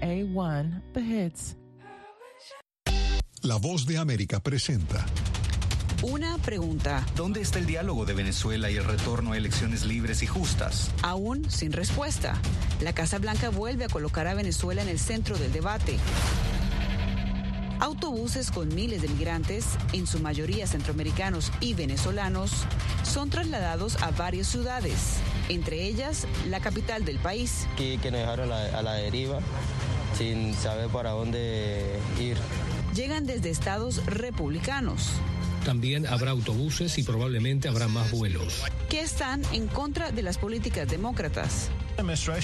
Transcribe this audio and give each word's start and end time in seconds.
VOA1 0.00 0.82
The 0.92 1.00
Hits. 1.00 1.56
La 3.42 3.56
voz 3.56 3.86
de 3.86 3.98
América 3.98 4.40
presenta. 4.40 5.04
Una 6.02 6.38
pregunta. 6.38 7.04
¿Dónde 7.16 7.40
está 7.40 7.58
el 7.58 7.66
diálogo 7.66 8.04
de 8.04 8.14
Venezuela 8.14 8.70
y 8.70 8.76
el 8.76 8.84
retorno 8.84 9.32
a 9.32 9.36
elecciones 9.36 9.84
libres 9.84 10.22
y 10.22 10.26
justas? 10.26 10.90
Aún 11.02 11.50
sin 11.50 11.72
respuesta. 11.72 12.40
La 12.80 12.92
Casa 12.92 13.18
Blanca 13.18 13.50
vuelve 13.50 13.84
a 13.84 13.88
colocar 13.88 14.26
a 14.26 14.34
Venezuela 14.34 14.82
en 14.82 14.88
el 14.88 14.98
centro 14.98 15.38
del 15.38 15.52
debate. 15.52 15.98
Autobuses 17.80 18.50
con 18.50 18.74
miles 18.74 19.02
de 19.02 19.08
migrantes, 19.08 19.66
en 19.92 20.06
su 20.06 20.20
mayoría 20.20 20.66
centroamericanos 20.66 21.52
y 21.60 21.74
venezolanos, 21.74 22.64
son 23.02 23.30
trasladados 23.30 24.02
a 24.02 24.10
varias 24.10 24.46
ciudades, 24.46 25.18
entre 25.48 25.84
ellas 25.84 26.26
la 26.48 26.60
capital 26.60 27.04
del 27.04 27.18
país. 27.18 27.66
Aquí 27.74 27.98
que 27.98 28.10
nos 28.10 28.20
dejaron 28.20 28.50
a 28.50 28.68
la, 28.68 28.78
a 28.78 28.82
la 28.82 28.92
deriva 28.94 29.40
sin 30.16 30.54
saber 30.54 30.88
para 30.88 31.10
dónde 31.10 31.98
ir. 32.20 32.36
Llegan 32.94 33.26
desde 33.26 33.50
estados 33.50 34.04
republicanos, 34.06 35.10
También 35.64 36.06
habrá 36.06 36.30
autobuses 36.32 36.98
y 36.98 37.02
probablemente 37.02 37.68
habrá 37.68 37.88
más 37.88 38.10
vuelos. 38.12 38.62
que 38.90 39.00
están 39.00 39.42
en 39.52 39.66
contra 39.66 40.12
de 40.12 40.22
las 40.22 40.36
políticas 40.38 40.86
demócratas. 40.86 41.70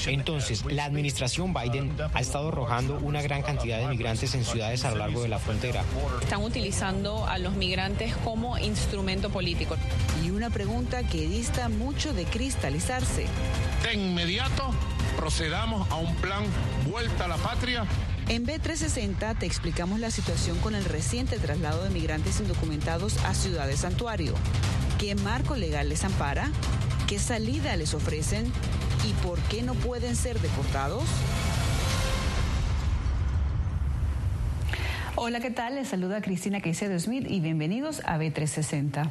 Entonces, 0.06 0.64
la 0.64 0.84
administración 0.84 1.52
Biden 1.52 1.92
ha 2.14 2.20
estado 2.20 2.48
arrojando 2.48 2.98
una 3.02 3.20
gran 3.20 3.42
cantidad 3.42 3.78
de 3.78 3.88
migrantes 3.88 4.34
en 4.34 4.44
ciudades 4.44 4.84
a 4.84 4.90
lo 4.90 4.96
largo 4.96 5.22
de 5.22 5.28
la 5.28 5.38
frontera. 5.38 5.82
Están 6.22 6.42
utilizando 6.42 7.26
a 7.26 7.36
los 7.38 7.54
migrantes 7.56 8.14
como 8.24 8.56
instrumento 8.58 9.28
político. 9.30 9.76
Y 10.24 10.30
una 10.30 10.50
pregunta 10.50 11.02
que 11.02 11.28
dista 11.28 11.68
mucho 11.68 12.14
de 12.14 12.24
cristalizarse. 12.24 13.26
De 13.82 13.94
inmediato 13.94 14.72
procedamos 15.20 15.86
a 15.90 15.96
un 15.96 16.14
plan 16.16 16.42
vuelta 16.90 17.26
a 17.26 17.28
la 17.28 17.36
patria 17.36 17.84
En 18.30 18.46
B360 18.46 19.36
te 19.38 19.44
explicamos 19.44 20.00
la 20.00 20.10
situación 20.10 20.56
con 20.60 20.74
el 20.74 20.82
reciente 20.86 21.38
traslado 21.38 21.84
de 21.84 21.90
migrantes 21.90 22.40
indocumentados 22.40 23.22
a 23.26 23.34
ciudades 23.34 23.80
santuario. 23.80 24.32
¿Qué 24.98 25.14
marco 25.16 25.56
legal 25.56 25.90
les 25.90 26.04
ampara? 26.04 26.48
¿Qué 27.06 27.18
salida 27.18 27.76
les 27.76 27.92
ofrecen? 27.92 28.50
¿Y 29.06 29.12
por 29.22 29.38
qué 29.40 29.60
no 29.60 29.74
pueden 29.74 30.16
ser 30.16 30.40
deportados? 30.40 31.04
Hola, 35.16 35.40
¿qué 35.40 35.50
tal? 35.50 35.74
Les 35.74 35.88
saluda 35.88 36.22
Cristina 36.22 36.62
Caicedo 36.62 36.98
Smith 36.98 37.26
y 37.28 37.40
bienvenidos 37.40 38.00
a 38.06 38.16
B360. 38.16 39.10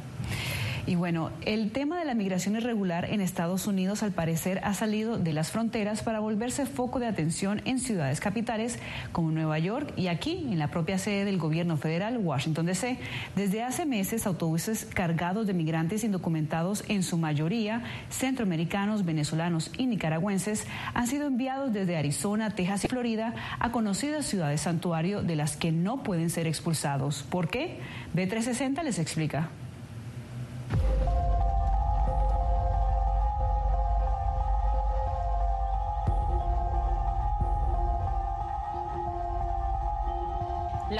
Y 0.86 0.94
bueno, 0.94 1.30
el 1.44 1.70
tema 1.72 1.98
de 1.98 2.04
la 2.04 2.14
migración 2.14 2.56
irregular 2.56 3.04
en 3.04 3.20
Estados 3.20 3.66
Unidos 3.66 4.02
al 4.02 4.12
parecer 4.12 4.60
ha 4.64 4.74
salido 4.74 5.18
de 5.18 5.32
las 5.32 5.50
fronteras 5.50 6.02
para 6.02 6.20
volverse 6.20 6.66
foco 6.66 6.98
de 6.98 7.06
atención 7.06 7.62
en 7.64 7.78
ciudades 7.78 8.20
capitales 8.20 8.78
como 9.12 9.30
Nueva 9.30 9.58
York 9.58 9.92
y 9.96 10.08
aquí 10.08 10.46
en 10.50 10.58
la 10.58 10.68
propia 10.68 10.98
sede 10.98 11.24
del 11.24 11.38
gobierno 11.38 11.76
federal, 11.76 12.18
Washington 12.18 12.66
DC. 12.66 12.98
Desde 13.36 13.62
hace 13.62 13.86
meses, 13.86 14.26
autobuses 14.26 14.86
cargados 14.86 15.46
de 15.46 15.54
migrantes 15.54 16.04
indocumentados, 16.04 16.84
en 16.88 17.02
su 17.02 17.16
mayoría 17.18 17.82
centroamericanos, 18.10 19.04
venezolanos 19.04 19.70
y 19.76 19.86
nicaragüenses, 19.86 20.66
han 20.94 21.06
sido 21.06 21.26
enviados 21.26 21.72
desde 21.72 21.96
Arizona, 21.96 22.50
Texas 22.50 22.84
y 22.84 22.88
Florida 22.88 23.34
a 23.58 23.70
conocidas 23.70 24.26
ciudades 24.26 24.62
santuario 24.62 25.22
de 25.22 25.36
las 25.36 25.56
que 25.56 25.72
no 25.72 26.02
pueden 26.02 26.30
ser 26.30 26.46
expulsados. 26.46 27.22
¿Por 27.22 27.48
qué? 27.48 27.78
B360 28.14 28.82
les 28.82 28.98
explica. 28.98 29.50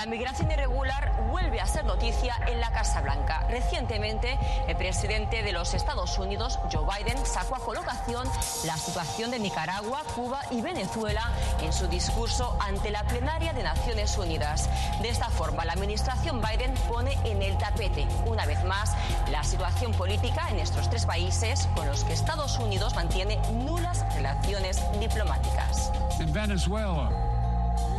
La 0.00 0.06
migración 0.06 0.50
irregular 0.50 1.12
vuelve 1.30 1.60
a 1.60 1.66
ser 1.66 1.84
noticia 1.84 2.34
en 2.46 2.58
la 2.58 2.70
Casa 2.70 3.02
Blanca. 3.02 3.44
Recientemente, 3.50 4.38
el 4.66 4.74
presidente 4.74 5.42
de 5.42 5.52
los 5.52 5.74
Estados 5.74 6.18
Unidos, 6.18 6.58
Joe 6.72 6.86
Biden, 6.86 7.18
sacó 7.26 7.56
a 7.56 7.58
colocación 7.58 8.26
la 8.64 8.78
situación 8.78 9.30
de 9.30 9.38
Nicaragua, 9.38 10.00
Cuba 10.16 10.40
y 10.50 10.62
Venezuela 10.62 11.28
en 11.60 11.70
su 11.74 11.86
discurso 11.86 12.56
ante 12.60 12.90
la 12.90 13.02
plenaria 13.02 13.52
de 13.52 13.62
Naciones 13.62 14.16
Unidas. 14.16 14.70
De 15.02 15.10
esta 15.10 15.28
forma, 15.28 15.66
la 15.66 15.74
administración 15.74 16.40
Biden 16.40 16.72
pone 16.88 17.18
en 17.24 17.42
el 17.42 17.58
tapete, 17.58 18.08
una 18.24 18.46
vez 18.46 18.64
más, 18.64 18.94
la 19.30 19.44
situación 19.44 19.92
política 19.92 20.48
en 20.48 20.60
estos 20.60 20.88
tres 20.88 21.04
países 21.04 21.68
con 21.76 21.86
los 21.86 22.04
que 22.04 22.14
Estados 22.14 22.58
Unidos 22.58 22.94
mantiene 22.94 23.36
nulas 23.52 24.06
relaciones 24.14 24.80
diplomáticas. 24.98 25.92
en 26.18 26.32
Venezuela. 26.32 27.10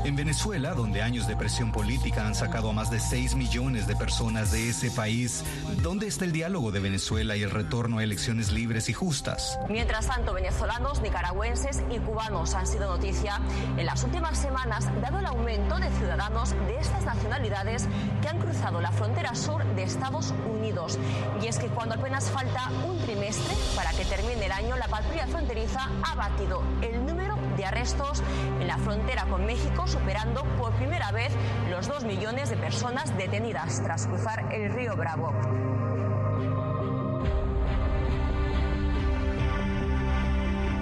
En 0.04 0.16
Venezuela, 0.16 0.74
donde 0.74 1.04
años 1.04 1.28
de 1.28 1.36
presión 1.36 1.72
política 1.72 2.26
han 2.26 2.34
sacado 2.34 2.72
a 2.72 2.74
más 2.74 2.90
de 2.90 3.00
6 3.00 3.36
millones 3.36 3.86
de 3.86 3.96
personas 3.96 4.52
de 4.52 4.70
ese 4.70 4.90
país, 4.90 5.44
¿dónde 5.84 6.08
está 6.08 6.26
el 6.26 6.32
diálogo 6.32 6.72
de 6.72 6.80
Venezuela 6.80 7.36
y 7.36 7.44
el 7.44 7.52
retorno 7.52 8.00
a 8.00 8.04
elecciones 8.04 8.52
libres 8.52 8.90
y 8.90 8.94
justas? 8.94 9.60
Mientras 9.70 10.08
tanto, 10.08 10.34
venezolanos, 10.34 11.02
nicaragüenses 11.02 11.84
y 11.92 12.00
cubanos 12.00 12.56
han 12.56 12.66
sido 12.66 12.90
noticia 12.90 13.40
en 13.78 13.86
las 13.86 14.04
últimas 14.04 14.40
semanas, 14.40 14.90
dado 15.02 15.20
el 15.20 15.26
aumento 15.28 15.78
de 15.78 15.92
ciudadanos 15.92 16.50
de 16.66 16.80
estas 16.80 17.06
nacionalidades 17.06 17.88
que 18.24 18.28
han 18.28 18.40
cruzado 18.40 18.82
la 18.82 18.92
frontera 18.92 19.36
sur 19.36 19.64
de 19.76 19.84
Estados 19.84 20.34
Unidos. 20.52 20.98
Y 21.44 21.48
es 21.48 21.60
que 21.60 21.68
cuando 21.68 21.94
apenas 21.94 22.32
falta 22.32 22.72
un 22.88 22.98
trimestre 23.02 23.56
para 23.76 23.92
que 23.92 24.06
termine 24.06 24.48
el 24.48 24.52
año, 24.52 24.76
la 24.78 24.88
patrulla 24.88 25.28
fronteriza 25.28 25.88
ha 26.02 26.16
batido 26.16 26.64
el 26.82 27.06
número 27.06 27.21
de 27.62 27.68
arrestos 27.68 28.24
en 28.60 28.68
la 28.68 28.80
frontera 28.80 29.26
con 29.26 29.46
México, 29.46 29.86
superando 29.86 30.44
por 30.58 30.74
primera 30.74 31.12
vez 31.12 31.32
los 31.70 31.88
dos 31.88 32.04
millones 32.04 32.50
de 32.50 32.58
personas 32.58 33.16
detenidas 33.18 33.84
tras 33.84 34.08
cruzar 34.08 34.52
el 34.52 34.74
río 34.74 34.96
Bravo. 34.96 35.32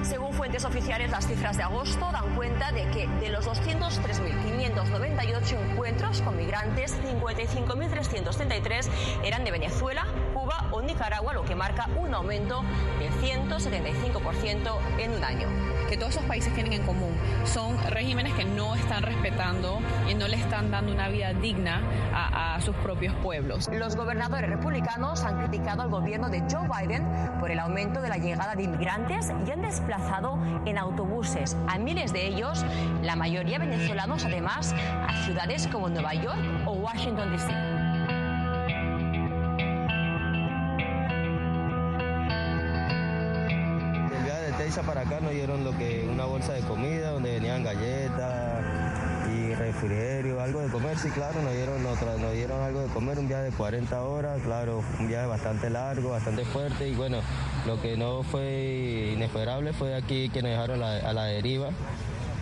Según 0.03 0.31
fuentes 0.31 0.63
oficiales, 0.63 1.11
las 1.11 1.27
cifras 1.27 1.57
de 1.57 1.63
agosto 1.63 2.07
dan 2.13 2.33
cuenta 2.37 2.71
de 2.71 2.89
que 2.91 3.07
de 3.07 3.29
los 3.29 3.45
203.598 3.45 5.71
encuentros 5.71 6.21
con 6.21 6.37
migrantes, 6.37 6.97
55.333 7.03 8.87
eran 9.25 9.43
de 9.43 9.51
Venezuela, 9.51 10.05
Cuba 10.33 10.69
o 10.71 10.81
Nicaragua, 10.81 11.33
lo 11.33 11.43
que 11.43 11.55
marca 11.55 11.89
un 11.97 12.13
aumento 12.13 12.63
del 12.99 13.11
175% 13.11 14.77
en 14.97 15.11
un 15.11 15.25
año. 15.25 15.78
Que 15.89 15.97
todos 15.97 16.15
esos 16.15 16.25
países 16.25 16.53
tienen 16.53 16.73
en 16.73 16.83
común 16.83 17.17
son 17.45 17.75
regímenes 17.89 18.33
que 18.35 18.45
no 18.45 18.75
están 18.75 19.01
respetando 19.01 19.79
y 20.07 20.13
no 20.13 20.27
le 20.27 20.35
están 20.37 20.69
dando 20.69 20.91
una 20.91 21.09
vida 21.09 21.33
digna 21.33 21.81
a, 22.13 22.61
sus 22.61 22.75
propios 22.75 23.15
pueblos. 23.23 23.69
Los 23.73 23.95
gobernadores 23.95 24.49
republicanos 24.49 25.23
han 25.23 25.39
criticado 25.39 25.81
al 25.81 25.89
gobierno 25.89 26.29
de 26.29 26.41
Joe 26.41 26.67
Biden 26.67 27.07
por 27.39 27.49
el 27.51 27.59
aumento 27.59 28.01
de 28.01 28.09
la 28.09 28.17
llegada 28.17 28.53
de 28.53 28.63
inmigrantes 28.63 29.31
y 29.47 29.51
han 29.51 29.61
desplazado 29.61 30.37
en 30.65 30.77
autobuses 30.77 31.55
a 31.67 31.77
miles 31.79 32.13
de 32.13 32.27
ellos, 32.27 32.65
la 33.01 33.15
mayoría 33.15 33.57
venezolanos 33.59 34.25
además, 34.25 34.75
a 35.07 35.23
ciudades 35.23 35.67
como 35.67 35.89
Nueva 35.89 36.13
York 36.13 36.39
o 36.65 36.73
Washington, 36.73 37.31
D.C. 37.31 37.88
Para 44.85 45.01
acá 45.01 45.19
nos 45.19 45.31
dieron 45.31 45.63
lo 45.63 45.75
que 45.77 46.07
una 46.09 46.25
bolsa 46.25 46.53
de 46.53 46.61
comida 46.61 47.09
donde 47.11 47.33
venían 47.33 47.63
galletas 47.63 48.63
y 49.35 49.53
refrigerio, 49.53 50.39
algo 50.41 50.61
de 50.61 50.69
comer, 50.69 50.97
sí, 50.97 51.09
claro, 51.09 51.41
nos 51.41 51.53
dieron, 51.53 51.83
nos, 51.83 51.97
tra- 51.99 52.17
nos 52.17 52.31
dieron 52.33 52.61
algo 52.61 52.81
de 52.81 52.87
comer, 52.87 53.19
un 53.19 53.27
viaje 53.27 53.43
de 53.45 53.51
40 53.51 54.01
horas, 54.03 54.41
claro, 54.43 54.81
un 54.99 55.07
viaje 55.07 55.27
bastante 55.27 55.69
largo, 55.69 56.11
bastante 56.11 56.45
fuerte 56.45 56.87
y 56.87 56.95
bueno, 56.95 57.17
lo 57.67 57.81
que 57.81 57.97
no 57.97 58.23
fue 58.23 59.11
inesperable 59.15 59.73
fue 59.73 59.95
aquí 59.95 60.29
que 60.29 60.41
nos 60.41 60.51
dejaron 60.51 60.81
a 60.81 61.13
la 61.13 61.25
deriva 61.25 61.69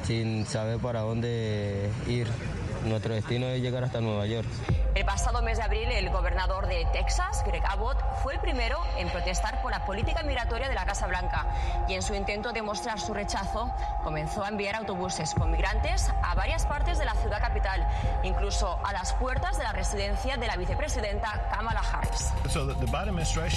sin 0.04 0.46
saber 0.46 0.80
para 0.80 1.02
dónde 1.02 1.90
ir. 2.08 2.28
Nuestro 2.86 3.14
destino 3.16 3.48
es 3.48 3.62
llegar 3.62 3.84
hasta 3.84 4.00
Nueva 4.00 4.26
York. 4.28 4.48
El 5.08 5.14
pasado 5.14 5.42
mes 5.42 5.58
de 5.58 5.64
abril, 5.64 5.90
el 5.90 6.10
gobernador 6.10 6.68
de 6.68 6.86
Texas, 6.92 7.42
Greg 7.46 7.64
Abbott, 7.66 7.98
fue 8.22 8.34
el 8.34 8.42
primero 8.42 8.78
en 8.98 9.08
protestar 9.08 9.62
por 9.62 9.72
la 9.72 9.86
política 9.86 10.22
migratoria 10.22 10.68
de 10.68 10.76
la 10.76 10.86
Casa 10.86 11.08
Blanca 11.08 11.46
y 11.88 11.94
en 11.94 12.02
su 12.02 12.14
intento 12.14 12.52
de 12.52 12.62
mostrar 12.62 13.00
su 13.00 13.14
rechazo 13.14 13.72
comenzó 14.04 14.44
a 14.44 14.50
enviar 14.50 14.76
autobuses 14.76 15.34
con 15.34 15.50
migrantes 15.50 16.12
a 16.22 16.36
varias 16.36 16.66
partes 16.66 16.98
de 17.00 17.06
la 17.06 17.16
ciudad 17.16 17.40
capital, 17.40 17.88
incluso 18.24 18.80
a 18.84 18.92
las 18.92 19.14
puertas 19.14 19.58
de 19.58 19.64
la 19.64 19.72
residencia 19.72 20.36
de 20.36 20.46
la 20.46 20.58
vicepresidenta 20.58 21.48
Kamala 21.54 21.80
Harris. 21.80 22.34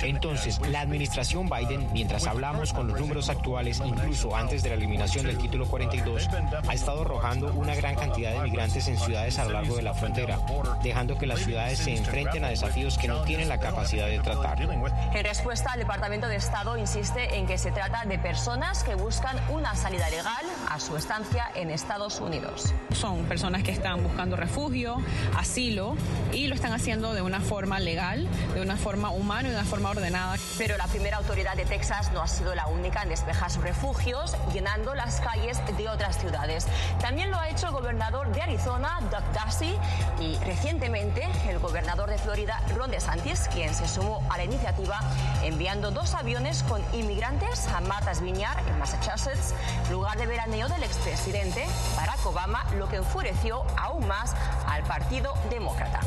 Entonces, 0.04 0.60
la 0.68 0.82
administración 0.82 1.48
Biden, 1.48 1.92
mientras 1.92 2.28
hablamos 2.28 2.72
con 2.72 2.86
los 2.86 3.00
números 3.00 3.28
actuales, 3.28 3.82
incluso 3.84 4.36
antes 4.36 4.62
de 4.62 4.68
la 4.68 4.76
eliminación 4.76 5.26
del 5.26 5.38
título 5.38 5.66
42, 5.66 6.28
ha 6.68 6.74
estado 6.74 7.00
arrojando 7.00 7.52
una 7.54 7.74
gran 7.74 7.96
cantidad 7.96 8.34
de 8.34 8.40
migrantes 8.42 8.86
en 8.86 8.96
ciudades 8.96 9.36
a 9.40 9.46
lo 9.46 9.50
largo 9.50 9.74
de 9.74 9.82
la 9.82 9.94
frontera, 9.94 10.38
dejando 10.80 11.18
que 11.18 11.26
las 11.26 11.39
ciudades 11.40 11.78
se 11.78 11.96
enfrenten 11.96 12.44
a 12.44 12.48
desafíos 12.48 12.98
que 12.98 13.08
no 13.08 13.22
tienen 13.22 13.48
la 13.48 13.58
capacidad 13.58 14.06
de 14.06 14.18
tratar. 14.20 14.60
En 14.60 15.24
respuesta, 15.24 15.72
el 15.74 15.80
Departamento 15.80 16.28
de 16.28 16.36
Estado 16.36 16.76
insiste 16.76 17.36
en 17.36 17.46
que 17.46 17.58
se 17.58 17.70
trata 17.70 18.04
de 18.04 18.18
personas 18.18 18.84
que 18.84 18.94
buscan 18.94 19.36
una 19.48 19.74
salida 19.74 20.08
legal 20.10 20.44
a 20.70 20.78
su 20.78 20.96
estancia 20.96 21.50
en 21.56 21.68
Estados 21.68 22.20
Unidos. 22.20 22.72
Son 22.92 23.24
personas 23.24 23.64
que 23.64 23.72
están 23.72 24.02
buscando 24.04 24.36
refugio, 24.36 25.02
asilo 25.36 25.96
y 26.32 26.46
lo 26.46 26.54
están 26.54 26.72
haciendo 26.72 27.12
de 27.12 27.22
una 27.22 27.40
forma 27.40 27.80
legal, 27.80 28.28
de 28.54 28.62
una 28.62 28.76
forma 28.76 29.10
humana 29.10 29.48
y 29.48 29.50
de 29.50 29.56
una 29.56 29.66
forma 29.66 29.90
ordenada. 29.90 30.36
Pero 30.58 30.76
la 30.76 30.86
primera 30.86 31.16
autoridad 31.16 31.56
de 31.56 31.64
Texas 31.64 32.12
no 32.12 32.22
ha 32.22 32.28
sido 32.28 32.54
la 32.54 32.68
única 32.68 33.02
en 33.02 33.08
despejar 33.08 33.50
sus 33.50 33.64
refugios, 33.64 34.36
llenando 34.52 34.94
las 34.94 35.20
calles 35.20 35.60
de 35.76 35.88
otras 35.88 36.18
ciudades. 36.18 36.66
También 37.00 37.32
lo 37.32 37.38
ha 37.38 37.48
hecho 37.48 37.66
el 37.66 37.72
gobernador 37.72 38.32
de 38.32 38.42
Arizona, 38.42 39.00
Doug 39.10 39.24
Ducey, 39.32 39.76
y 40.20 40.36
recientemente 40.44 41.26
el 41.48 41.58
gobernador 41.58 42.08
de 42.08 42.18
Florida, 42.18 42.62
Ron 42.76 42.92
DeSantis, 42.92 43.48
quien 43.52 43.74
se 43.74 43.88
sumó 43.88 44.22
a 44.30 44.36
la 44.36 44.44
iniciativa 44.44 45.00
enviando 45.42 45.90
dos 45.90 46.14
aviones 46.14 46.62
con 46.62 46.80
inmigrantes 46.92 47.66
a 47.68 47.80
Martha's 47.80 48.20
Vineyard, 48.20 48.60
en 48.68 48.78
Massachusetts, 48.78 49.52
lugar 49.90 50.16
de 50.16 50.26
veraneo 50.26 50.59
del 50.68 50.82
expresidente 50.82 51.64
Barack 51.96 52.24
Obama, 52.26 52.64
lo 52.76 52.88
que 52.88 52.96
enfureció 52.96 53.64
aún 53.78 54.06
más 54.06 54.34
al 54.66 54.82
Partido 54.84 55.32
Demócrata. 55.48 56.00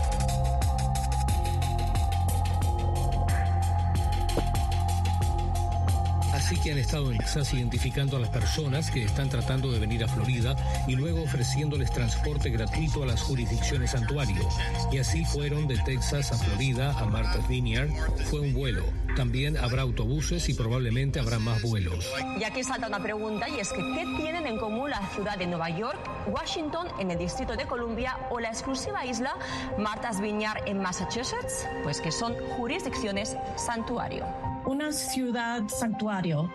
Así 6.44 6.58
que 6.58 6.74
han 6.74 6.78
estado 6.78 7.10
en 7.10 7.18
Texas 7.20 7.54
identificando 7.54 8.18
a 8.18 8.20
las 8.20 8.28
personas 8.28 8.92
que 8.92 9.06
están 9.06 9.30
tratando 9.30 9.72
de 9.72 9.80
venir 9.80 10.04
a 10.04 10.10
Florida 10.10 10.58
y 10.90 10.96
luego 10.98 11.24
ofreciéndoles 11.24 11.90
transporte 11.90 12.50
gratuito 12.50 13.02
a 13.02 13.06
las 13.06 13.22
jurisdicciones 13.22 13.92
santuario. 13.92 14.46
Y 14.92 14.98
así 14.98 15.24
fueron 15.24 15.70
de 15.70 15.78
Texas 15.78 16.34
a 16.34 16.38
Florida, 16.38 17.00
a 17.00 17.06
Martha's 17.06 17.48
Vineyard. 17.48 17.90
Fue 18.30 18.42
un 18.42 18.54
vuelo. 18.54 18.84
También 19.16 19.56
habrá 19.56 19.84
autobuses 19.84 20.50
y 20.50 20.54
probablemente 20.54 21.18
habrá 21.18 21.40
más 21.40 21.62
vuelos. 21.62 22.12
Y 22.38 22.44
aquí 22.44 22.62
salta 22.62 22.88
una 22.88 23.02
pregunta 23.02 23.48
y 23.48 23.62
es 23.62 23.72
que 23.72 23.82
¿qué 23.94 24.06
tienen 24.18 24.46
en 24.46 24.58
común 24.58 24.90
la 24.90 25.00
ciudad 25.16 25.38
de 25.38 25.48
Nueva 25.48 25.70
York, 25.70 25.98
Washington 26.28 26.88
en 27.00 27.10
el 27.10 27.20
Distrito 27.20 27.56
de 27.56 27.66
Columbia 27.66 28.18
o 28.30 28.42
la 28.42 28.50
exclusiva 28.50 29.06
isla 29.06 29.34
Martha's 29.78 30.20
Vineyard 30.20 30.68
en 30.68 30.82
Massachusetts? 30.82 31.66
Pues 31.84 32.02
que 32.02 32.12
son 32.12 32.36
jurisdicciones 32.58 33.38
santuario 33.56 34.53
una 34.66 34.92
ciudad 34.92 35.68
santuario 35.68 36.50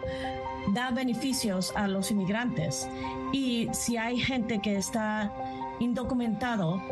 da 0.73 0.91
beneficios 0.91 1.73
a 1.77 1.89
los 1.89 2.11
inmigrantes 2.11 2.89
y 3.33 3.69
si 3.73 3.97
hay 3.97 4.19
gente 4.19 4.61
que 4.61 4.77
está 4.77 5.33
indocumentado, 5.81 6.83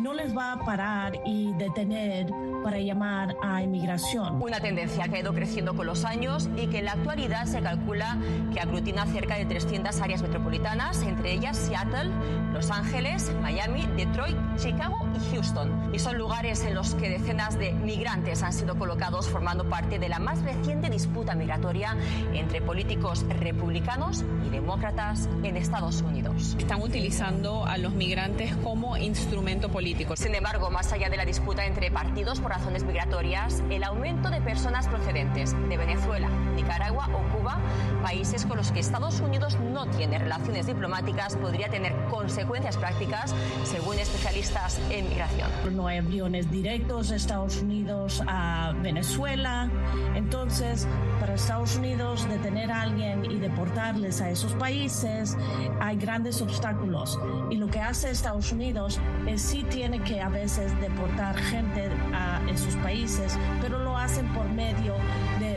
no 0.00 0.14
les 0.14 0.36
va 0.36 0.52
a 0.52 0.64
parar 0.64 1.12
y 1.24 1.52
detener 1.54 2.26
para 2.62 2.78
llamar 2.78 3.36
a 3.42 3.62
inmigración. 3.62 4.40
Una 4.42 4.60
tendencia 4.60 5.08
que 5.08 5.16
ha 5.16 5.20
ido 5.20 5.34
creciendo 5.34 5.74
con 5.74 5.86
los 5.86 6.04
años 6.04 6.48
y 6.56 6.68
que 6.68 6.78
en 6.78 6.86
la 6.86 6.92
actualidad 6.92 7.46
se 7.46 7.60
calcula 7.60 8.16
que 8.52 8.60
aglutina 8.60 9.06
cerca 9.06 9.36
de 9.36 9.46
300 9.46 10.00
áreas 10.00 10.22
metropolitanas, 10.22 11.02
entre 11.02 11.32
ellas 11.32 11.56
Seattle, 11.56 12.10
Los 12.52 12.70
Ángeles, 12.70 13.30
Miami, 13.42 13.86
Detroit, 13.96 14.36
Chicago 14.56 15.09
y 15.14 15.34
Houston. 15.34 15.90
Y 15.94 15.98
son 15.98 16.18
lugares 16.18 16.62
en 16.64 16.74
los 16.74 16.94
que 16.94 17.08
decenas 17.08 17.58
de 17.58 17.72
migrantes 17.72 18.42
han 18.42 18.52
sido 18.52 18.76
colocados 18.76 19.28
formando 19.28 19.68
parte 19.68 19.98
de 19.98 20.08
la 20.08 20.18
más 20.18 20.42
reciente 20.42 20.90
disputa 20.90 21.34
migratoria 21.34 21.96
entre 22.32 22.60
políticos 22.60 23.24
republicanos 23.40 24.24
y 24.46 24.50
demócratas 24.50 25.28
en 25.42 25.56
Estados 25.56 26.02
Unidos. 26.02 26.56
Están 26.58 26.82
utilizando 26.82 27.66
a 27.66 27.78
los 27.78 27.92
migrantes 27.92 28.54
como 28.56 28.96
instrumento 28.96 29.68
político. 29.68 30.16
Sin 30.16 30.34
embargo, 30.34 30.70
más 30.70 30.92
allá 30.92 31.08
de 31.08 31.16
la 31.16 31.24
disputa 31.24 31.64
entre 31.66 31.90
partidos 31.90 32.40
por 32.40 32.50
razones 32.50 32.84
migratorias, 32.84 33.62
el 33.70 33.84
aumento 33.84 34.30
de 34.30 34.40
personas 34.40 34.88
procedentes 34.88 35.54
de 35.68 35.76
Venezuela, 35.76 36.28
Nicaragua 36.54 37.08
o 37.12 37.36
Cuba, 37.36 37.58
países 38.02 38.44
con 38.44 38.56
los 38.56 38.70
que 38.72 38.80
Estados 38.80 39.20
Unidos 39.20 39.58
no 39.60 39.86
tiene 39.86 40.18
relaciones 40.18 40.66
diplomáticas, 40.66 41.36
podría 41.36 41.68
tener 41.68 41.94
consecuencias 42.10 42.76
prácticas, 42.76 43.34
según 43.64 43.98
especialistas 43.98 44.80
en 44.90 45.08
migración. 45.08 45.50
No 45.72 45.86
hay 45.86 45.98
aviones 45.98 46.50
directos 46.50 47.08
de 47.08 47.16
Estados 47.16 47.58
Unidos 47.58 48.22
a 48.26 48.72
Venezuela, 48.82 49.70
entonces 50.14 50.86
para 51.20 51.34
Estados 51.34 51.76
Unidos 51.76 52.28
detener 52.28 52.70
a 52.70 52.82
alguien 52.82 53.24
y 53.30 53.38
deportarles 53.38 54.20
a 54.20 54.30
esos 54.30 54.52
países 54.54 55.36
hay 55.80 55.96
grandes 55.96 56.40
obstáculos 56.40 57.18
y 57.50 57.56
lo 57.56 57.68
que 57.68 57.80
hace 57.80 58.10
Estados 58.10 58.52
Unidos 58.52 59.00
es 59.26 59.42
sí 59.42 59.64
tiene 59.64 60.00
que 60.00 60.20
a 60.20 60.28
veces 60.28 60.78
deportar 60.80 61.36
gente 61.36 61.88
a 62.12 62.40
esos 62.50 62.74
países, 62.76 63.36
pero 63.60 63.78
lo 63.78 63.96
hacen 63.96 64.26
por 64.32 64.48
medio 64.48 64.94
de 65.38 65.49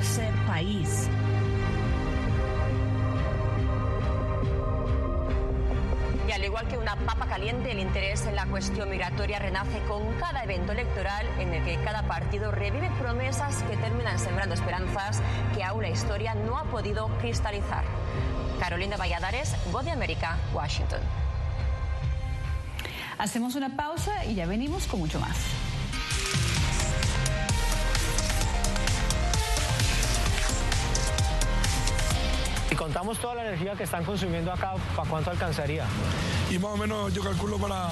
tercer 0.00 0.32
país. 0.46 1.08
Y 6.26 6.32
al 6.32 6.42
igual 6.42 6.66
que 6.68 6.78
una 6.78 6.96
papa 6.96 7.26
caliente, 7.26 7.72
el 7.72 7.80
interés 7.80 8.24
en 8.24 8.34
la 8.34 8.46
cuestión 8.46 8.88
migratoria 8.88 9.38
renace 9.38 9.78
con 9.88 10.10
cada 10.14 10.42
evento 10.42 10.72
electoral 10.72 11.26
en 11.38 11.52
el 11.52 11.62
que 11.64 11.76
cada 11.84 12.02
partido 12.04 12.50
revive 12.50 12.90
promesas 12.98 13.62
que 13.64 13.76
terminan 13.76 14.18
sembrando 14.18 14.54
esperanzas 14.54 15.20
que 15.54 15.62
aún 15.64 15.82
la 15.82 15.90
historia 15.90 16.34
no 16.34 16.56
ha 16.56 16.64
podido 16.64 17.08
cristalizar. 17.18 17.84
Carolina 18.58 18.96
Valladares, 18.96 19.54
Voz 19.70 19.84
de 19.84 19.90
América, 19.90 20.38
Washington. 20.54 21.00
Hacemos 23.18 23.54
una 23.54 23.76
pausa 23.76 24.24
y 24.24 24.34
ya 24.34 24.46
venimos 24.46 24.86
con 24.86 25.00
mucho 25.00 25.20
más. 25.20 25.36
Contamos 32.80 33.18
toda 33.18 33.34
la 33.34 33.42
energía 33.42 33.74
que 33.74 33.82
están 33.84 34.02
consumiendo 34.06 34.50
acá, 34.50 34.72
¿para 34.96 35.06
cuánto 35.06 35.30
alcanzaría? 35.30 35.84
Y 36.50 36.58
más 36.58 36.70
o 36.70 36.78
menos 36.78 37.12
yo 37.12 37.22
calculo 37.22 37.58
para 37.58 37.90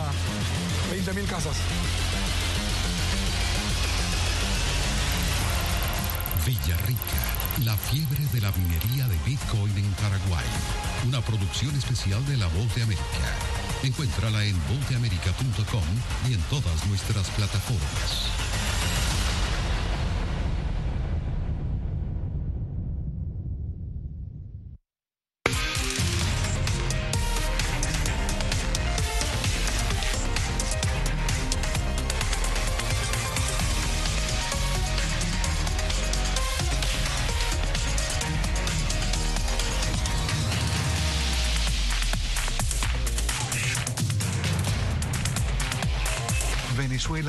20 0.91 1.13
mil 1.13 1.27
casas. 1.27 1.59
Villarrica, 6.47 7.21
la 7.67 7.77
fiebre 7.77 8.25
de 8.33 8.41
la 8.41 8.51
minería 8.53 9.07
de 9.09 9.19
Bitcoin 9.27 9.77
en 9.77 9.93
Paraguay. 9.93 10.47
Una 11.07 11.21
producción 11.21 11.77
especial 11.77 12.25
de 12.25 12.39
La 12.39 12.47
Voz 12.47 12.75
de 12.75 12.85
América. 12.85 13.29
Encuéntrala 13.83 14.43
en 14.43 14.57
volteamerica.com 14.69 15.85
y 16.31 16.33
en 16.33 16.41
todas 16.49 16.87
nuestras 16.87 17.29
plataformas. 17.33 18.38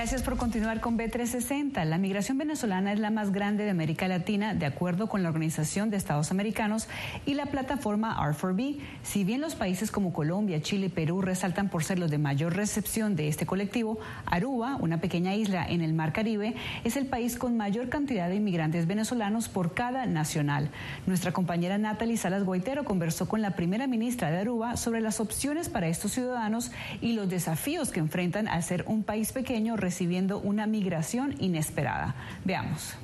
Gracias 0.00 0.22
por 0.22 0.38
continuar 0.38 0.80
con 0.80 0.96
B360. 0.96 1.84
La 1.84 1.98
migración 1.98 2.38
venezolana 2.38 2.90
es 2.90 2.98
la 2.98 3.10
más 3.10 3.32
grande 3.32 3.64
de 3.64 3.70
América 3.70 4.08
Latina, 4.08 4.54
de 4.54 4.64
acuerdo 4.64 5.10
con 5.10 5.22
la 5.22 5.28
Organización 5.28 5.90
de 5.90 5.98
Estados 5.98 6.30
Americanos 6.30 6.88
y 7.26 7.34
la 7.34 7.44
plataforma 7.44 8.16
R4B. 8.16 8.78
Si 9.02 9.24
bien 9.24 9.42
los 9.42 9.56
países 9.56 9.90
como 9.90 10.14
Colombia, 10.14 10.62
Chile 10.62 10.86
y 10.86 10.88
Perú 10.88 11.20
resaltan 11.20 11.68
por 11.68 11.84
ser 11.84 11.98
los 11.98 12.10
de 12.10 12.16
mayor 12.16 12.56
recepción 12.56 13.14
de 13.14 13.28
este 13.28 13.44
colectivo, 13.44 13.98
Aruba, 14.24 14.76
una 14.76 15.02
pequeña 15.02 15.34
isla 15.34 15.66
en 15.68 15.82
el 15.82 15.92
Mar 15.92 16.14
Caribe, 16.14 16.54
es 16.82 16.96
el 16.96 17.04
país 17.04 17.36
con 17.36 17.58
mayor 17.58 17.90
cantidad 17.90 18.30
de 18.30 18.36
inmigrantes 18.36 18.86
venezolanos 18.86 19.50
por 19.50 19.74
cada 19.74 20.06
nacional. 20.06 20.70
Nuestra 21.06 21.32
compañera 21.32 21.76
Natalie 21.76 22.16
Salas 22.16 22.44
Guaitero 22.44 22.86
conversó 22.86 23.28
con 23.28 23.42
la 23.42 23.50
primera 23.50 23.86
ministra 23.86 24.30
de 24.30 24.38
Aruba 24.38 24.78
sobre 24.78 25.02
las 25.02 25.20
opciones 25.20 25.68
para 25.68 25.88
estos 25.88 26.12
ciudadanos 26.12 26.72
y 27.02 27.12
los 27.12 27.28
desafíos 27.28 27.90
que 27.90 28.00
enfrentan 28.00 28.48
al 28.48 28.62
ser 28.62 28.84
un 28.86 29.02
país 29.02 29.32
pequeño 29.32 29.76
recibiendo 29.90 30.38
una 30.38 30.66
migración 30.66 31.34
inesperada. 31.40 32.14
Veamos. 32.44 32.94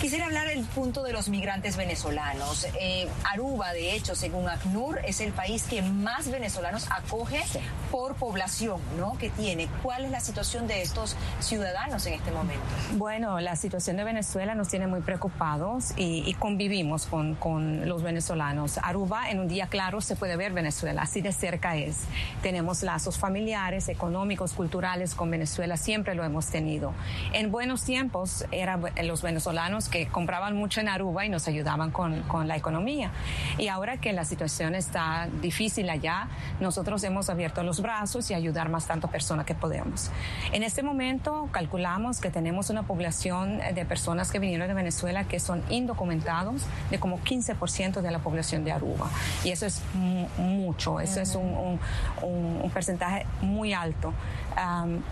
Quisiera 0.00 0.26
hablar 0.26 0.46
del 0.46 0.64
punto 0.64 1.02
de 1.02 1.12
los 1.12 1.28
migrantes 1.28 1.76
venezolanos. 1.76 2.68
Eh, 2.80 3.08
Aruba, 3.24 3.72
de 3.72 3.96
hecho, 3.96 4.14
según 4.14 4.48
ACNUR, 4.48 5.00
es 5.04 5.20
el 5.20 5.32
país 5.32 5.64
que 5.64 5.82
más 5.82 6.30
venezolanos 6.30 6.86
acoge 6.88 7.42
por 7.90 8.14
población, 8.14 8.80
¿no? 8.96 9.18
Que 9.18 9.28
tiene. 9.30 9.66
¿Cuál 9.82 10.04
es 10.04 10.12
la 10.12 10.20
situación 10.20 10.68
de 10.68 10.82
estos 10.82 11.16
ciudadanos 11.40 12.06
en 12.06 12.14
este 12.14 12.30
momento? 12.30 12.62
Bueno, 12.92 13.40
la 13.40 13.56
situación 13.56 13.96
de 13.96 14.04
Venezuela 14.04 14.54
nos 14.54 14.68
tiene 14.68 14.86
muy 14.86 15.00
preocupados 15.00 15.92
y, 15.96 16.32
convivimos 16.34 17.06
con, 17.06 17.34
con, 17.34 17.88
los 17.88 18.04
venezolanos. 18.04 18.78
Aruba, 18.78 19.30
en 19.30 19.40
un 19.40 19.48
día 19.48 19.66
claro, 19.66 20.00
se 20.00 20.14
puede 20.14 20.36
ver 20.36 20.52
Venezuela, 20.52 21.02
así 21.02 21.22
de 21.22 21.32
cerca 21.32 21.76
es. 21.76 21.96
Tenemos 22.40 22.84
lazos 22.84 23.18
familiares, 23.18 23.88
económicos, 23.88 24.52
culturales 24.52 25.16
con 25.16 25.28
Venezuela, 25.28 25.76
siempre 25.76 26.14
lo 26.14 26.22
hemos 26.22 26.46
tenido. 26.46 26.94
En 27.32 27.50
buenos 27.50 27.82
tiempos, 27.82 28.44
eran 28.52 28.84
los 29.02 29.22
venezolanos 29.22 29.87
que 29.88 30.06
compraban 30.08 30.56
mucho 30.56 30.80
en 30.80 30.88
Aruba 30.88 31.24
y 31.24 31.28
nos 31.28 31.48
ayudaban 31.48 31.90
con, 31.90 32.22
con, 32.22 32.48
la 32.48 32.56
economía. 32.56 33.10
Y 33.58 33.68
ahora 33.68 33.98
que 33.98 34.12
la 34.12 34.24
situación 34.24 34.74
está 34.74 35.28
difícil 35.40 35.90
allá, 35.90 36.28
nosotros 36.60 37.02
hemos 37.04 37.30
abierto 37.30 37.62
los 37.62 37.80
brazos 37.80 38.30
y 38.30 38.34
ayudar 38.34 38.68
más 38.68 38.86
tanto 38.86 39.08
personas 39.08 39.46
que 39.46 39.54
podemos. 39.54 40.10
En 40.52 40.62
este 40.62 40.82
momento 40.82 41.48
calculamos 41.52 42.20
que 42.20 42.30
tenemos 42.30 42.70
una 42.70 42.84
población 42.84 43.58
de 43.74 43.84
personas 43.84 44.30
que 44.30 44.38
vinieron 44.38 44.68
de 44.68 44.74
Venezuela 44.74 45.24
que 45.24 45.40
son 45.40 45.62
indocumentados 45.68 46.66
de 46.90 46.98
como 46.98 47.20
15% 47.20 48.00
de 48.00 48.10
la 48.10 48.18
población 48.20 48.64
de 48.64 48.72
Aruba. 48.72 49.10
Y 49.44 49.50
eso 49.50 49.66
es 49.66 49.82
mucho, 50.38 51.00
eso 51.00 51.20
es 51.20 51.34
un, 51.34 51.78
un, 52.22 52.60
un 52.62 52.70
porcentaje 52.70 53.26
muy 53.42 53.72
alto 53.72 54.12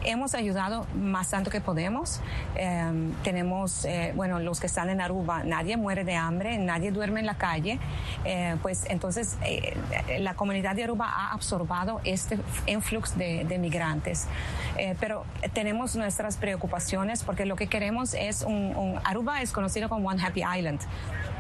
hemos 0.05 0.35
ayudado 0.35 0.87
más 0.95 1.31
tanto 1.31 1.51
que 1.51 1.61
podemos. 1.61 2.21
Em, 2.57 3.13
tenemos, 3.23 3.85
eh, 3.85 4.13
bueno, 4.17 4.41
los 4.41 4.61
que 4.61 4.66
están 4.67 4.91
en 4.91 5.01
Aruba, 5.01 5.43
nadie 5.45 5.77
muere 5.77 6.05
de 6.05 6.15
hambre, 6.15 6.59
nadie 6.59 6.91
duerme 6.91 7.21
en 7.21 7.27
la 7.27 7.37
calle. 7.37 7.79
Eh, 8.25 8.57
pues 8.63 8.85
entonces 8.89 9.37
eh, 9.45 9.77
la 10.19 10.35
comunidad 10.35 10.75
de 10.75 10.85
Aruba 10.85 11.07
ha 11.09 11.33
absorbado 11.33 12.01
este 12.05 12.39
influx 12.67 13.17
de, 13.17 13.45
de 13.45 13.59
migrantes. 13.59 14.27
pero 15.01 15.25
tenemos 15.53 15.97
nuestras 15.97 16.37
preocupaciones 16.37 17.23
porque 17.23 17.47
lo 17.47 17.57
que 17.57 17.67
queremos 17.67 18.15
es 18.15 18.43
un, 18.43 18.77
un 18.77 19.01
Aruba 19.05 19.43
es 19.43 19.53
conocido 19.53 19.89
como 19.89 20.09
One 20.09 20.23
Happy 20.23 20.43
Island 20.43 20.81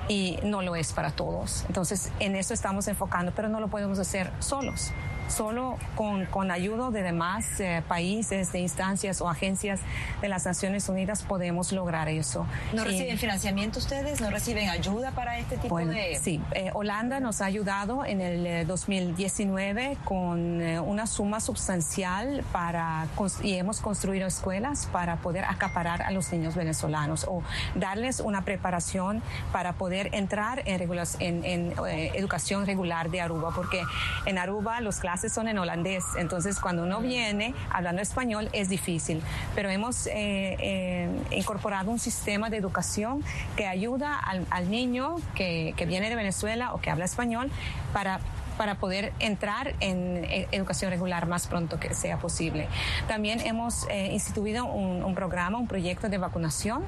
y 0.08 0.38
no 0.44 0.62
lo 0.62 0.76
es 0.76 0.92
para 0.92 1.10
todos. 1.10 1.64
Entonces, 1.68 2.12
en 2.20 2.36
eso 2.36 2.54
estamos 2.54 2.88
enfocando, 2.88 3.32
pero 3.34 3.48
no 3.48 3.60
lo 3.60 3.68
podemos 3.68 3.98
hacer 3.98 4.30
solos 4.38 4.92
solo 5.28 5.78
con, 5.94 6.26
con 6.26 6.50
ayuda 6.50 6.90
de 6.90 7.02
demás 7.02 7.60
eh, 7.60 7.82
países, 7.88 8.52
de 8.52 8.60
instancias 8.60 9.20
o 9.20 9.28
agencias 9.28 9.80
de 10.20 10.28
las 10.28 10.46
Naciones 10.46 10.88
Unidas 10.88 11.22
podemos 11.22 11.72
lograr 11.72 12.08
eso. 12.08 12.46
¿No 12.72 12.84
reciben 12.84 13.18
financiamiento 13.18 13.78
ustedes? 13.78 14.20
¿No 14.20 14.30
reciben 14.30 14.68
ayuda 14.68 15.12
para 15.12 15.38
este 15.38 15.56
tipo 15.56 15.78
de...? 15.78 16.18
Sí, 16.22 16.40
eh, 16.52 16.70
Holanda 16.74 17.20
nos 17.20 17.40
ha 17.40 17.46
ayudado 17.46 18.04
en 18.04 18.20
el 18.20 18.66
2019 18.66 19.92
eh, 19.92 19.96
con 20.04 20.60
una 20.62 21.06
suma 21.06 21.40
sustancial 21.40 22.44
para 22.52 23.06
y 23.42 23.54
hemos 23.54 23.80
construido 23.80 24.26
escuelas 24.26 24.86
para 24.92 25.16
poder 25.16 25.44
acaparar 25.44 26.02
a 26.02 26.10
los 26.10 26.30
niños 26.32 26.54
venezolanos 26.54 27.24
o 27.28 27.42
darles 27.74 28.20
una 28.20 28.42
preparación 28.42 29.22
para 29.52 29.72
poder 29.72 30.14
entrar 30.14 30.62
en, 30.66 30.82
en, 31.20 31.44
en 31.44 31.74
educación 32.14 32.66
regular 32.66 33.10
de 33.10 33.20
Aruba, 33.20 33.52
porque 33.54 33.82
en 34.26 34.38
Aruba 34.38 34.80
los 34.80 34.98
clases 34.98 35.15
son 35.32 35.48
en 35.48 35.58
holandés, 35.58 36.04
entonces 36.18 36.60
cuando 36.60 36.82
uno 36.82 37.00
viene 37.00 37.54
hablando 37.70 38.02
español 38.02 38.48
es 38.52 38.68
difícil, 38.68 39.22
pero 39.54 39.70
hemos 39.70 40.06
eh, 40.06 40.56
eh, 40.60 41.08
incorporado 41.30 41.90
un 41.90 41.98
sistema 41.98 42.50
de 42.50 42.56
educación 42.56 43.24
que 43.56 43.66
ayuda 43.66 44.18
al, 44.18 44.70
niño 44.70 45.16
que, 45.34 45.74
viene 45.86 46.08
de 46.10 46.16
Venezuela 46.16 46.74
o 46.74 46.80
que 46.80 46.90
habla 46.90 47.04
español 47.04 47.50
para 47.92 48.20
para 48.56 48.76
poder 48.76 49.12
entrar 49.18 49.74
en 49.80 50.24
e, 50.24 50.48
educación 50.50 50.90
regular 50.90 51.26
más 51.26 51.46
pronto 51.46 51.78
que 51.78 51.92
sea 51.92 52.16
posible. 52.16 52.68
También 53.06 53.40
hemos 53.40 53.86
eh, 53.90 54.08
instituido 54.12 54.64
un, 54.64 55.04
un 55.04 55.14
programa, 55.14 55.58
un 55.58 55.68
proyecto 55.68 56.08
de 56.08 56.16
vacunación 56.16 56.82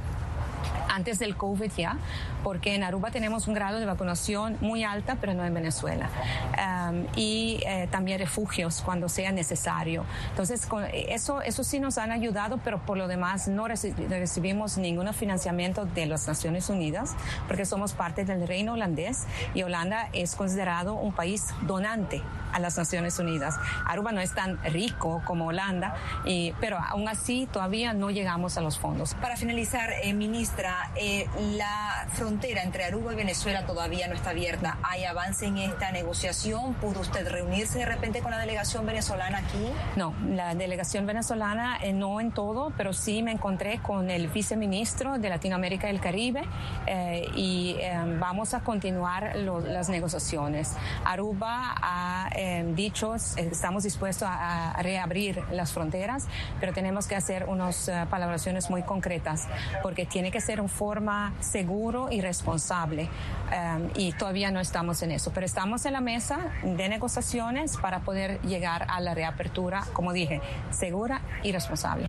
antes 0.88 1.18
del 1.18 1.36
COVID 1.36 1.70
ya, 1.76 1.96
porque 2.42 2.74
en 2.74 2.82
Aruba 2.82 3.10
tenemos 3.10 3.46
un 3.46 3.54
grado 3.54 3.78
de 3.78 3.86
vacunación 3.86 4.56
muy 4.60 4.84
alta, 4.84 5.16
pero 5.20 5.34
no 5.34 5.44
en 5.44 5.54
Venezuela. 5.54 6.08
y 7.14 7.60
eh, 7.66 7.88
también 7.90 8.18
refugios 8.18 8.82
cuando 8.84 9.08
sea 9.08 9.32
necesario. 9.32 10.04
Entonces, 10.30 10.66
eso, 11.08 11.42
eso 11.42 11.64
sí 11.64 11.78
nos 11.80 11.98
han 11.98 12.10
ayudado, 12.10 12.58
pero 12.64 12.78
por 12.78 12.96
lo 12.96 13.06
demás 13.08 13.48
no 13.48 13.68
recibimos 13.68 14.78
ningún 14.78 15.12
financiamiento 15.12 15.84
de 15.86 16.06
las 16.06 16.26
Naciones 16.26 16.68
Unidas, 16.68 17.14
porque 17.46 17.64
somos 17.64 17.92
parte 17.92 18.24
del 18.24 18.46
reino 18.46 18.72
holandés 18.72 19.26
y 19.54 19.62
Holanda 19.62 20.08
es 20.12 20.34
considerado 20.34 20.94
un 20.94 21.12
país 21.12 21.46
donante 21.62 22.22
a 22.52 22.60
las 22.60 22.76
Naciones 22.76 23.18
Unidas. 23.18 23.56
Aruba 23.86 24.12
no 24.12 24.20
es 24.20 24.32
tan 24.32 24.62
rico 24.64 25.22
como 25.24 25.46
Holanda, 25.46 25.94
y, 26.24 26.52
pero 26.60 26.78
aún 26.78 27.08
así 27.08 27.48
todavía 27.50 27.92
no 27.92 28.10
llegamos 28.10 28.56
a 28.56 28.60
los 28.60 28.78
fondos. 28.78 29.14
Para 29.14 29.36
finalizar, 29.36 29.90
eh, 30.02 30.12
ministra, 30.12 30.90
eh, 30.96 31.26
la 31.56 32.06
frontera 32.12 32.62
entre 32.62 32.84
Aruba 32.84 33.12
y 33.12 33.16
Venezuela 33.16 33.66
todavía 33.66 34.08
no 34.08 34.14
está 34.14 34.30
abierta. 34.30 34.78
¿Hay 34.82 35.04
avance 35.04 35.46
en 35.46 35.58
esta 35.58 35.90
negociación? 35.92 36.74
¿Pudo 36.74 37.00
usted 37.00 37.28
reunirse 37.28 37.78
de 37.78 37.86
repente 37.86 38.20
con 38.20 38.30
la 38.30 38.38
delegación 38.38 38.86
venezolana 38.86 39.38
aquí? 39.38 39.70
No, 39.96 40.14
la 40.28 40.54
delegación 40.54 41.06
venezolana 41.06 41.78
eh, 41.82 41.92
no 41.92 42.20
en 42.20 42.32
todo, 42.32 42.72
pero 42.76 42.92
sí 42.92 43.22
me 43.22 43.32
encontré 43.32 43.80
con 43.80 44.10
el 44.10 44.28
viceministro 44.28 45.18
de 45.18 45.28
Latinoamérica 45.28 45.88
y 45.88 45.90
el 45.90 46.00
Caribe 46.00 46.42
y 47.34 47.76
vamos 48.18 48.54
a 48.54 48.60
continuar 48.60 49.36
las 49.36 49.88
negociaciones. 49.88 50.74
Aruba 51.04 51.74
ha 51.80 52.28
dicho, 52.74 53.14
estamos 53.14 53.82
dispuestos 53.82 54.28
a, 54.30 54.80
reabrir 54.82 55.42
las 55.50 55.72
fronteras, 55.72 56.26
pero 56.60 56.72
tenemos 56.72 57.06
que 57.06 57.16
hacer 57.16 57.46
unas 57.48 57.88
uh, 57.88 58.08
palabraciones 58.08 58.70
muy 58.70 58.82
concretas, 58.82 59.48
porque 59.82 60.06
tiene 60.06 60.30
que 60.30 60.40
ser 60.40 60.58
en 60.58 60.68
forma 60.68 61.34
seguro 61.40 62.08
y 62.10 62.20
responsable. 62.20 63.08
Um, 63.48 63.90
y 63.96 64.12
todavía 64.12 64.50
no 64.50 64.60
estamos 64.60 65.02
en 65.02 65.12
eso, 65.12 65.32
pero 65.32 65.46
estamos 65.46 65.84
en 65.86 65.94
la 65.94 66.00
mesa 66.00 66.52
de 66.62 66.88
negociaciones 66.88 67.76
para 67.76 68.00
poder 68.00 68.40
llegar 68.42 68.86
a 68.88 69.00
la 69.00 69.14
reapertura, 69.14 69.84
como 69.92 70.12
dije, 70.12 70.40
segura 70.70 71.22
y 71.42 71.52
responsable. 71.52 72.06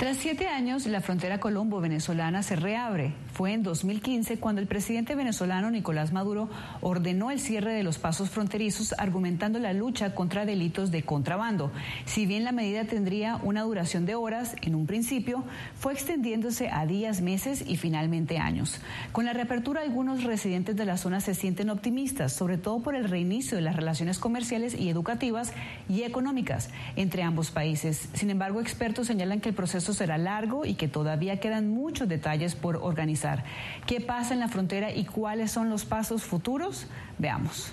Tras 0.00 0.16
siete 0.16 0.48
años, 0.48 0.86
la 0.86 1.02
frontera 1.02 1.38
colombo-venezolana 1.40 2.42
se 2.42 2.56
reabre. 2.56 3.12
Fue 3.40 3.54
en 3.54 3.62
2015 3.62 4.36
cuando 4.36 4.60
el 4.60 4.66
presidente 4.66 5.14
venezolano 5.14 5.70
Nicolás 5.70 6.12
Maduro 6.12 6.50
ordenó 6.82 7.30
el 7.30 7.40
cierre 7.40 7.72
de 7.72 7.82
los 7.82 7.96
pasos 7.96 8.28
fronterizos 8.28 8.94
argumentando 8.98 9.58
la 9.58 9.72
lucha 9.72 10.14
contra 10.14 10.44
delitos 10.44 10.90
de 10.90 11.04
contrabando. 11.04 11.72
Si 12.04 12.26
bien 12.26 12.44
la 12.44 12.52
medida 12.52 12.84
tendría 12.84 13.36
una 13.42 13.62
duración 13.62 14.04
de 14.04 14.14
horas, 14.14 14.56
en 14.60 14.74
un 14.74 14.86
principio 14.86 15.42
fue 15.74 15.94
extendiéndose 15.94 16.68
a 16.68 16.84
días, 16.84 17.22
meses 17.22 17.64
y 17.66 17.78
finalmente 17.78 18.36
años. 18.36 18.78
Con 19.10 19.24
la 19.24 19.32
reapertura, 19.32 19.80
algunos 19.80 20.24
residentes 20.24 20.76
de 20.76 20.84
la 20.84 20.98
zona 20.98 21.22
se 21.22 21.34
sienten 21.34 21.70
optimistas, 21.70 22.34
sobre 22.34 22.58
todo 22.58 22.82
por 22.82 22.94
el 22.94 23.08
reinicio 23.08 23.56
de 23.56 23.62
las 23.62 23.74
relaciones 23.74 24.18
comerciales 24.18 24.78
y 24.78 24.90
educativas 24.90 25.54
y 25.88 26.02
económicas 26.02 26.68
entre 26.94 27.22
ambos 27.22 27.50
países. 27.50 28.10
Sin 28.12 28.28
embargo, 28.28 28.60
expertos 28.60 29.06
señalan 29.06 29.40
que 29.40 29.48
el 29.48 29.54
proceso 29.54 29.94
será 29.94 30.18
largo 30.18 30.66
y 30.66 30.74
que 30.74 30.88
todavía 30.88 31.40
quedan 31.40 31.70
muchos 31.70 32.06
detalles 32.06 32.54
por 32.54 32.76
organizar. 32.76 33.29
¿Qué 33.86 34.00
pasa 34.00 34.34
en 34.34 34.40
la 34.40 34.48
frontera 34.48 34.90
y 34.90 35.04
cuáles 35.04 35.50
son 35.52 35.70
los 35.70 35.84
pasos 35.84 36.22
futuros? 36.22 36.86
Veamos. 37.18 37.72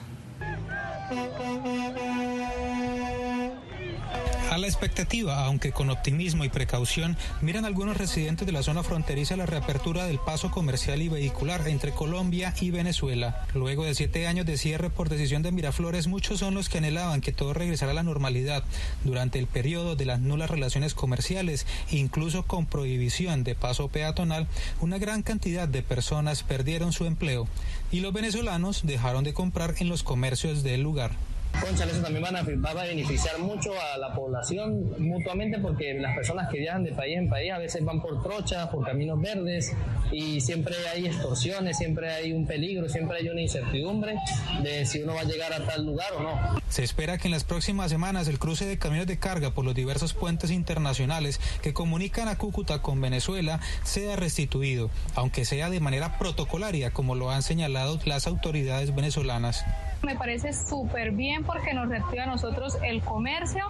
A 4.50 4.58
la 4.58 4.68
expectativa, 4.68 5.46
aunque 5.46 5.72
con 5.72 5.90
optimismo 5.90 6.46
y 6.46 6.50
precaución, 6.50 7.18
miran 7.42 7.66
algunos 7.66 7.98
residentes 7.98 8.48
de 8.48 8.54
la 8.54 8.64
zona 8.64 8.82
fronteriza 8.82 9.36
la 9.36 9.46
reapertura 9.46 10.06
del 10.06 10.20
paso 10.20 10.52
comercial 10.52 11.02
y 11.02 11.10
vehicular 11.10 11.68
entre 11.68 11.92
Colombia 11.92 12.54
y 12.62 12.72
Venezuela. 12.72 13.46
Luego 13.54 13.84
de 13.84 13.94
siete 13.94 14.26
años 14.26 14.46
de 14.46 14.58
cierre 14.58 14.90
por 14.90 15.10
decisión 15.10 15.44
de 15.44 15.52
Miraflores, 15.52 16.08
muchos 16.08 16.40
son 16.40 16.56
los 16.56 16.70
que 16.70 16.78
anhelaban 16.78 17.22
que 17.22 17.34
todo 17.34 17.54
regresara 17.54 17.92
a 17.92 17.96
la 17.96 18.04
normalidad 18.04 18.64
durante 19.04 19.38
el 19.38 19.48
periodo 19.48 19.96
de 19.96 20.06
las 20.06 20.22
nulas 20.22 20.50
relaciones 20.50 20.94
comerciales, 20.94 21.68
incluso 21.92 22.44
con 22.44 22.66
prohibición 22.66 23.44
de 23.44 23.54
paso 23.54 23.90
peatonal, 23.90 24.48
una 24.80 24.98
gran 24.98 25.24
cantidad 25.24 25.68
de 25.68 25.84
personas 25.84 26.44
perdieron 26.44 26.94
su 26.94 27.06
empleo 27.06 27.48
y 27.92 28.00
los 28.00 28.14
venezolanos 28.14 28.82
dejaron 28.86 29.24
de 29.24 29.34
comprar 29.34 29.76
en 29.80 29.90
los 29.90 30.04
comercios 30.04 30.64
del 30.64 30.82
lugar. 30.82 31.12
Conchale, 31.60 31.92
eso 31.92 32.02
también 32.02 32.24
van 32.24 32.36
va 32.36 32.70
a 32.70 32.86
beneficiar 32.86 33.40
mucho 33.40 33.72
a 33.74 33.98
la 33.98 34.14
población 34.14 34.94
mutuamente 35.00 35.58
porque 35.60 35.96
las 35.96 36.16
personas 36.16 36.50
que 36.50 36.60
viajan 36.60 36.84
de 36.84 36.92
país 36.92 37.18
en 37.18 37.30
país 37.30 37.52
a 37.52 37.58
veces 37.58 37.84
van 37.84 38.02
por 38.02 38.22
trochas, 38.22 38.68
por 38.68 38.86
caminos 38.86 39.20
verdes 39.20 39.74
y 40.12 40.40
siempre 40.40 40.76
hay 40.94 41.08
extorsiones, 41.08 41.78
siempre 41.78 42.14
hay 42.14 42.32
un 42.32 42.46
peligro, 42.46 42.88
siempre 42.90 43.18
hay 43.18 43.30
una 43.30 43.42
incertidumbre 43.42 44.16
de 44.62 44.86
si 44.86 45.02
uno 45.02 45.16
va 45.16 45.22
a 45.22 45.24
llegar 45.24 45.52
a 45.54 45.66
tal 45.66 45.86
lugar 45.86 46.14
o 46.14 46.24
no. 46.24 46.62
Se 46.70 46.84
espera 46.84 47.18
que 47.18 47.28
en 47.28 47.32
las 47.32 47.44
próximas 47.44 47.90
semanas 47.90 48.28
el 48.28 48.40
cruce 48.40 48.66
de 48.66 48.78
camiones 48.78 49.08
de 49.08 49.18
carga 49.18 49.52
por 49.52 49.66
los 49.66 49.74
diversos 49.76 50.14
puentes 50.14 50.52
internacionales 50.52 51.40
que 51.62 51.74
comunican 51.74 52.28
a 52.28 52.38
Cúcuta 52.38 52.82
con 52.82 53.02
Venezuela 53.02 53.60
sea 53.84 54.16
restituido, 54.16 54.90
aunque 55.16 55.46
sea 55.46 55.70
de 55.70 55.80
manera 55.80 56.18
protocolaria 56.20 56.92
como 56.92 57.16
lo 57.16 57.32
han 57.32 57.42
señalado 57.42 58.00
las 58.06 58.28
autoridades 58.28 58.94
venezolanas. 58.94 59.66
Me 60.04 60.16
parece 60.16 60.54
súper 60.54 61.12
bien 61.12 61.44
porque 61.44 61.74
nos 61.74 61.90
reactiva 61.90 62.24
a 62.24 62.28
nosotros 62.28 62.78
el 62.84 63.02
comercio. 63.02 63.66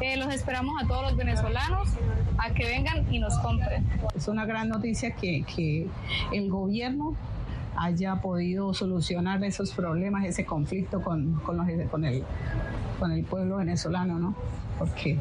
Eh, 0.00 0.16
los 0.16 0.32
esperamos 0.32 0.74
a 0.82 0.86
todos 0.86 1.02
los 1.02 1.16
venezolanos 1.16 1.88
a 2.38 2.50
que 2.50 2.64
vengan 2.64 3.12
y 3.12 3.18
nos 3.18 3.38
compren. 3.38 3.86
Es 4.16 4.28
una 4.28 4.44
gran 4.44 4.68
noticia 4.68 5.14
que, 5.14 5.44
que 5.44 5.86
el 6.32 6.50
gobierno 6.50 7.16
haya 7.76 8.16
podido 8.16 8.74
solucionar 8.74 9.42
esos 9.44 9.72
problemas, 9.72 10.24
ese 10.24 10.44
conflicto 10.44 11.00
con, 11.00 11.34
con, 11.34 11.56
los, 11.56 11.66
con, 11.90 12.04
el, 12.04 12.24
con 12.98 13.12
el 13.12 13.24
pueblo 13.24 13.58
venezolano, 13.58 14.18
¿no? 14.18 14.34
Porque 14.78 15.16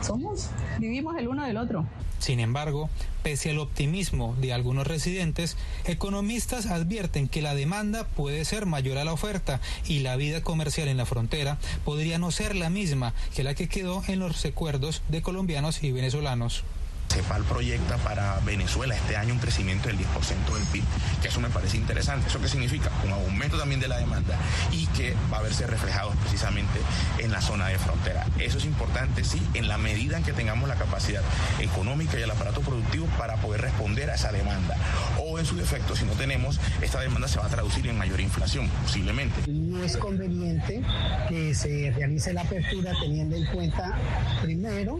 somos, 0.00 0.50
vivimos 0.78 1.16
el 1.18 1.28
uno 1.28 1.46
del 1.46 1.56
otro. 1.56 1.86
Sin 2.18 2.38
embargo, 2.38 2.90
pese 3.22 3.50
al 3.50 3.58
optimismo 3.58 4.36
de 4.40 4.52
algunos 4.52 4.86
residentes, 4.86 5.56
economistas 5.86 6.66
advierten 6.66 7.28
que 7.28 7.40
la 7.40 7.54
demanda 7.54 8.04
puede 8.04 8.44
ser 8.44 8.66
mayor 8.66 8.98
a 8.98 9.04
la 9.04 9.14
oferta 9.14 9.60
y 9.86 10.00
la 10.00 10.16
vida 10.16 10.42
comercial 10.42 10.88
en 10.88 10.98
la 10.98 11.06
frontera 11.06 11.58
podría 11.84 12.18
no 12.18 12.30
ser 12.30 12.56
la 12.56 12.68
misma 12.68 13.14
que 13.34 13.42
la 13.42 13.54
que 13.54 13.68
quedó 13.68 14.02
en 14.06 14.18
los 14.18 14.42
recuerdos 14.42 15.02
de 15.08 15.22
colombianos 15.22 15.82
y 15.82 15.92
venezolanos. 15.92 16.62
CEPAL 17.10 17.42
proyecta 17.42 17.96
para 17.98 18.38
Venezuela 18.40 18.94
este 18.94 19.16
año 19.16 19.34
un 19.34 19.40
crecimiento 19.40 19.88
del 19.88 19.98
10% 19.98 20.54
del 20.54 20.64
PIB, 20.72 20.84
que 21.20 21.28
eso 21.28 21.40
me 21.40 21.50
parece 21.50 21.76
interesante. 21.76 22.28
¿Eso 22.28 22.40
qué 22.40 22.48
significa? 22.48 22.90
Un 23.04 23.12
aumento 23.12 23.58
también 23.58 23.80
de 23.80 23.88
la 23.88 23.98
demanda 23.98 24.38
y 24.70 24.86
que 24.88 25.16
va 25.32 25.38
a 25.38 25.42
verse 25.42 25.66
reflejado 25.66 26.12
precisamente 26.22 26.78
en 27.18 27.32
la 27.32 27.40
zona 27.40 27.66
de 27.68 27.78
frontera. 27.78 28.26
Eso 28.38 28.58
es 28.58 28.64
importante, 28.64 29.24
sí, 29.24 29.42
en 29.54 29.66
la 29.66 29.76
medida 29.76 30.18
en 30.18 30.22
que 30.22 30.32
tengamos 30.32 30.68
la 30.68 30.76
capacidad 30.76 31.22
económica 31.58 32.18
y 32.18 32.22
el 32.22 32.30
aparato 32.30 32.60
productivo 32.60 33.06
para 33.18 33.36
poder 33.36 33.62
responder 33.62 34.10
a 34.10 34.14
esa 34.14 34.30
demanda. 34.30 34.76
O 35.18 35.38
en 35.38 35.46
su 35.46 35.56
defecto, 35.56 35.96
si 35.96 36.04
no 36.04 36.12
tenemos, 36.12 36.60
esta 36.80 37.00
demanda 37.00 37.26
se 37.26 37.40
va 37.40 37.46
a 37.46 37.48
traducir 37.48 37.86
en 37.88 37.98
mayor 37.98 38.20
inflación, 38.20 38.68
posiblemente. 38.82 39.50
No 39.50 39.82
es 39.82 39.96
conveniente 39.96 40.82
que 41.28 41.54
se 41.54 41.92
realice 41.96 42.32
la 42.32 42.42
apertura 42.42 42.92
teniendo 43.00 43.36
en 43.36 43.46
cuenta, 43.46 43.98
primero, 44.42 44.98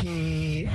que 0.00 0.68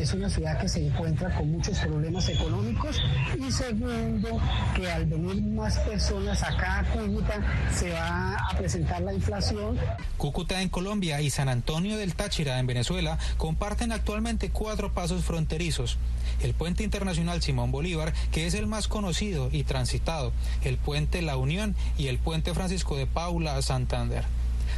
Es 0.00 0.14
una 0.14 0.30
ciudad 0.30 0.60
que 0.60 0.68
se 0.68 0.86
encuentra 0.86 1.34
con 1.34 1.50
muchos 1.50 1.76
problemas 1.80 2.28
económicos 2.28 3.00
y 3.36 3.50
segundo, 3.50 4.40
que 4.76 4.88
al 4.88 5.06
venir 5.06 5.42
más 5.42 5.76
personas 5.80 6.40
acá 6.42 6.80
a 6.80 6.84
Cúcuta 6.84 7.34
se 7.74 7.90
va 7.90 8.36
a 8.36 8.56
presentar 8.56 9.02
la 9.02 9.12
inflación. 9.12 9.76
Cúcuta 10.16 10.62
en 10.62 10.68
Colombia 10.68 11.20
y 11.20 11.30
San 11.30 11.48
Antonio 11.48 11.96
del 11.96 12.14
Táchira 12.14 12.60
en 12.60 12.68
Venezuela 12.68 13.18
comparten 13.38 13.90
actualmente 13.90 14.50
cuatro 14.50 14.92
pasos 14.92 15.24
fronterizos. 15.24 15.98
El 16.40 16.54
puente 16.54 16.84
internacional 16.84 17.42
Simón 17.42 17.72
Bolívar, 17.72 18.12
que 18.30 18.46
es 18.46 18.54
el 18.54 18.68
más 18.68 18.86
conocido 18.86 19.48
y 19.50 19.64
transitado, 19.64 20.32
el 20.62 20.76
puente 20.76 21.22
La 21.22 21.36
Unión 21.36 21.74
y 21.96 22.06
el 22.06 22.18
puente 22.18 22.54
Francisco 22.54 22.96
de 22.96 23.06
Paula 23.06 23.56
a 23.56 23.62
Santander. 23.62 24.24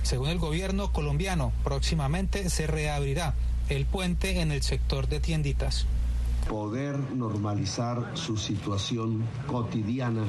Según 0.02 0.30
el 0.30 0.38
gobierno 0.38 0.92
colombiano, 0.92 1.52
próximamente 1.62 2.48
se 2.48 2.66
reabrirá 2.66 3.34
el 3.70 3.86
puente 3.86 4.40
en 4.40 4.50
el 4.50 4.62
sector 4.62 5.06
de 5.06 5.20
tienditas. 5.20 5.86
Poder 6.48 6.98
normalizar 6.98 8.10
su 8.14 8.36
situación 8.36 9.22
cotidiana 9.46 10.24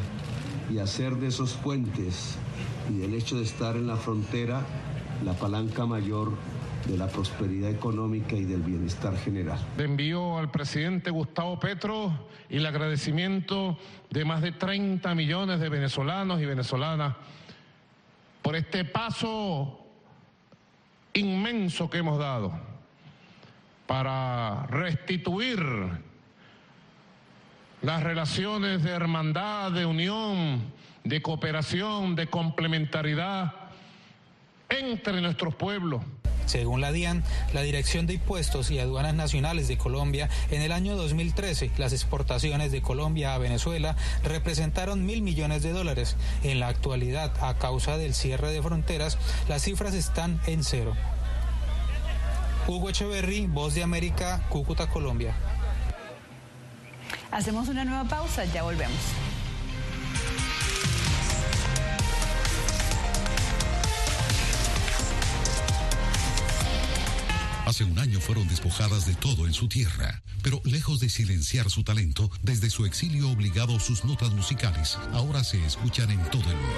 y 0.71 0.77
hacer 0.77 1.15
de 1.15 1.27
esos 1.27 1.54
puentes 1.54 2.38
y 2.89 2.99
del 2.99 3.15
hecho 3.15 3.38
de 3.38 3.43
estar 3.43 3.75
en 3.75 3.88
la 3.88 3.95
frontera 3.95 4.62
la 5.25 5.34
palanca 5.34 5.86
mayor 5.88 6.32
de 6.86 6.97
la 6.97 7.08
prosperidad 7.08 7.71
económica 7.71 8.36
y 8.36 8.43
del 8.43 8.62
bienestar 8.62 9.17
general. 9.17 9.60
Le 9.77 9.86
envío 9.86 10.38
al 10.38 10.51
presidente 10.51 11.10
Gustavo 11.10 11.60
Petro 11.60 12.27
y 12.47 12.58
el 12.58 12.65
agradecimiento 12.65 13.77
de 14.12 14.23
más 14.23 14.41
de 14.41 14.51
30 14.51 15.13
millones 15.15 15.60
de 15.60 15.69
venezolanos 15.69 16.39
y 16.41 16.45
venezolanas 16.45 17.15
por 18.41 18.56
este 18.56 18.86
paso 18.86 19.80
inmenso 21.13 21.89
que 21.89 21.99
hemos 21.99 22.19
dado 22.19 22.71
para 23.88 24.65
restituir 24.67 25.60
las 27.82 28.04
relaciones 28.04 28.84
de 28.84 28.91
hermandad, 28.91 29.72
de 29.72 29.86
unión, 29.86 30.62
de 31.04 31.22
cooperación, 31.22 32.15
de 32.15 32.28
complementariedad 32.28 33.54
entre 34.70 35.22
nuestros 35.22 35.56
pueblos. 35.56 36.02
Según 36.46 36.82
la 36.82 36.91
DIAN, 36.91 37.24
la 37.54 37.62
Dirección 37.62 38.08
de 38.08 38.15
Impuestos 38.15 38.72
y 38.72 38.80
Aduanas 38.80 39.13
Nacionales 39.13 39.67
de 39.67 39.78
Colombia, 39.78 40.30
en 40.50 40.62
el 40.62 40.72
año 40.72 40.96
2013 40.96 41.72
las 41.78 41.94
exportaciones 41.94 42.72
de 42.72 42.82
Colombia 42.82 43.34
a 43.34 43.38
Venezuela 43.38 43.96
representaron 44.24 45.06
mil 45.06 45.22
millones 45.22 45.63
de 45.63 45.72
dólares. 45.72 46.17
En 46.44 46.60
la 46.60 46.67
actualidad, 46.67 47.32
a 47.41 47.58
causa 47.58 47.98
del 47.98 48.13
cierre 48.13 48.52
de 48.52 48.62
fronteras, 48.62 49.17
las 49.48 49.63
cifras 49.63 49.94
están 49.94 50.41
en 50.46 50.63
cero. 50.63 50.94
Hugo 52.67 52.89
Echeverry, 52.89 53.47
Voz 53.47 53.74
de 53.74 53.84
América, 53.84 54.41
Cúcuta, 54.50 54.88
Colombia. 54.88 55.36
Hacemos 57.32 57.69
una 57.69 57.86
nueva 57.86 58.04
pausa, 58.06 58.45
ya 58.45 58.63
volvemos. 58.63 58.97
Hace 67.65 67.86
un 67.86 67.97
año 68.00 68.19
fueron 68.19 68.47
despojadas 68.50 69.06
de 69.06 69.15
todo 69.15 69.47
en 69.47 69.54
su 69.54 69.69
tierra, 69.69 70.21
pero 70.43 70.62
lejos 70.65 71.00
de 71.00 71.10
silenciar 71.10 71.69
su 71.69 71.84
talento, 71.84 72.30
desde 72.41 72.69
su 72.69 72.86
exilio 72.86 73.30
obligado 73.30 73.80
sus 73.80 74.04
notas 74.04 74.32
musicales 74.32 74.97
ahora 75.13 75.41
se 75.43 75.65
escuchan 75.65 76.12
en 76.12 76.21
todo 76.32 76.43
el 76.50 76.58
mundo. 76.58 76.76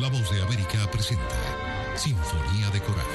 La 0.00 0.08
voz 0.08 0.30
de 0.30 0.40
América 0.40 0.90
presenta 0.90 1.67
Sinfonía 1.98 2.70
de 2.70 2.80
Coraje. 2.80 3.08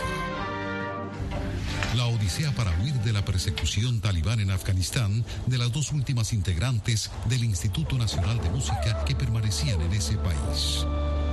La 1.95 2.05
odisea 2.07 2.51
para 2.51 2.77
huir 2.81 2.93
de 2.95 3.13
la 3.13 3.23
persecución 3.23 4.01
talibán 4.01 4.41
en 4.41 4.51
Afganistán 4.51 5.23
de 5.45 5.57
las 5.57 5.71
dos 5.71 5.93
últimas 5.93 6.33
integrantes 6.33 7.09
del 7.29 7.45
Instituto 7.45 7.97
Nacional 7.97 8.41
de 8.41 8.49
Música 8.49 9.05
que 9.05 9.15
permanecían 9.15 9.79
en 9.79 9.93
ese 9.93 10.17
país. 10.17 10.85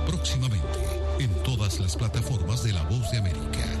Próximamente, 0.07 0.79
en 1.19 1.29
todas 1.43 1.81
las 1.81 1.97
plataformas 1.97 2.63
de 2.63 2.71
La 2.71 2.83
Voz 2.83 3.11
de 3.11 3.17
América. 3.17 3.80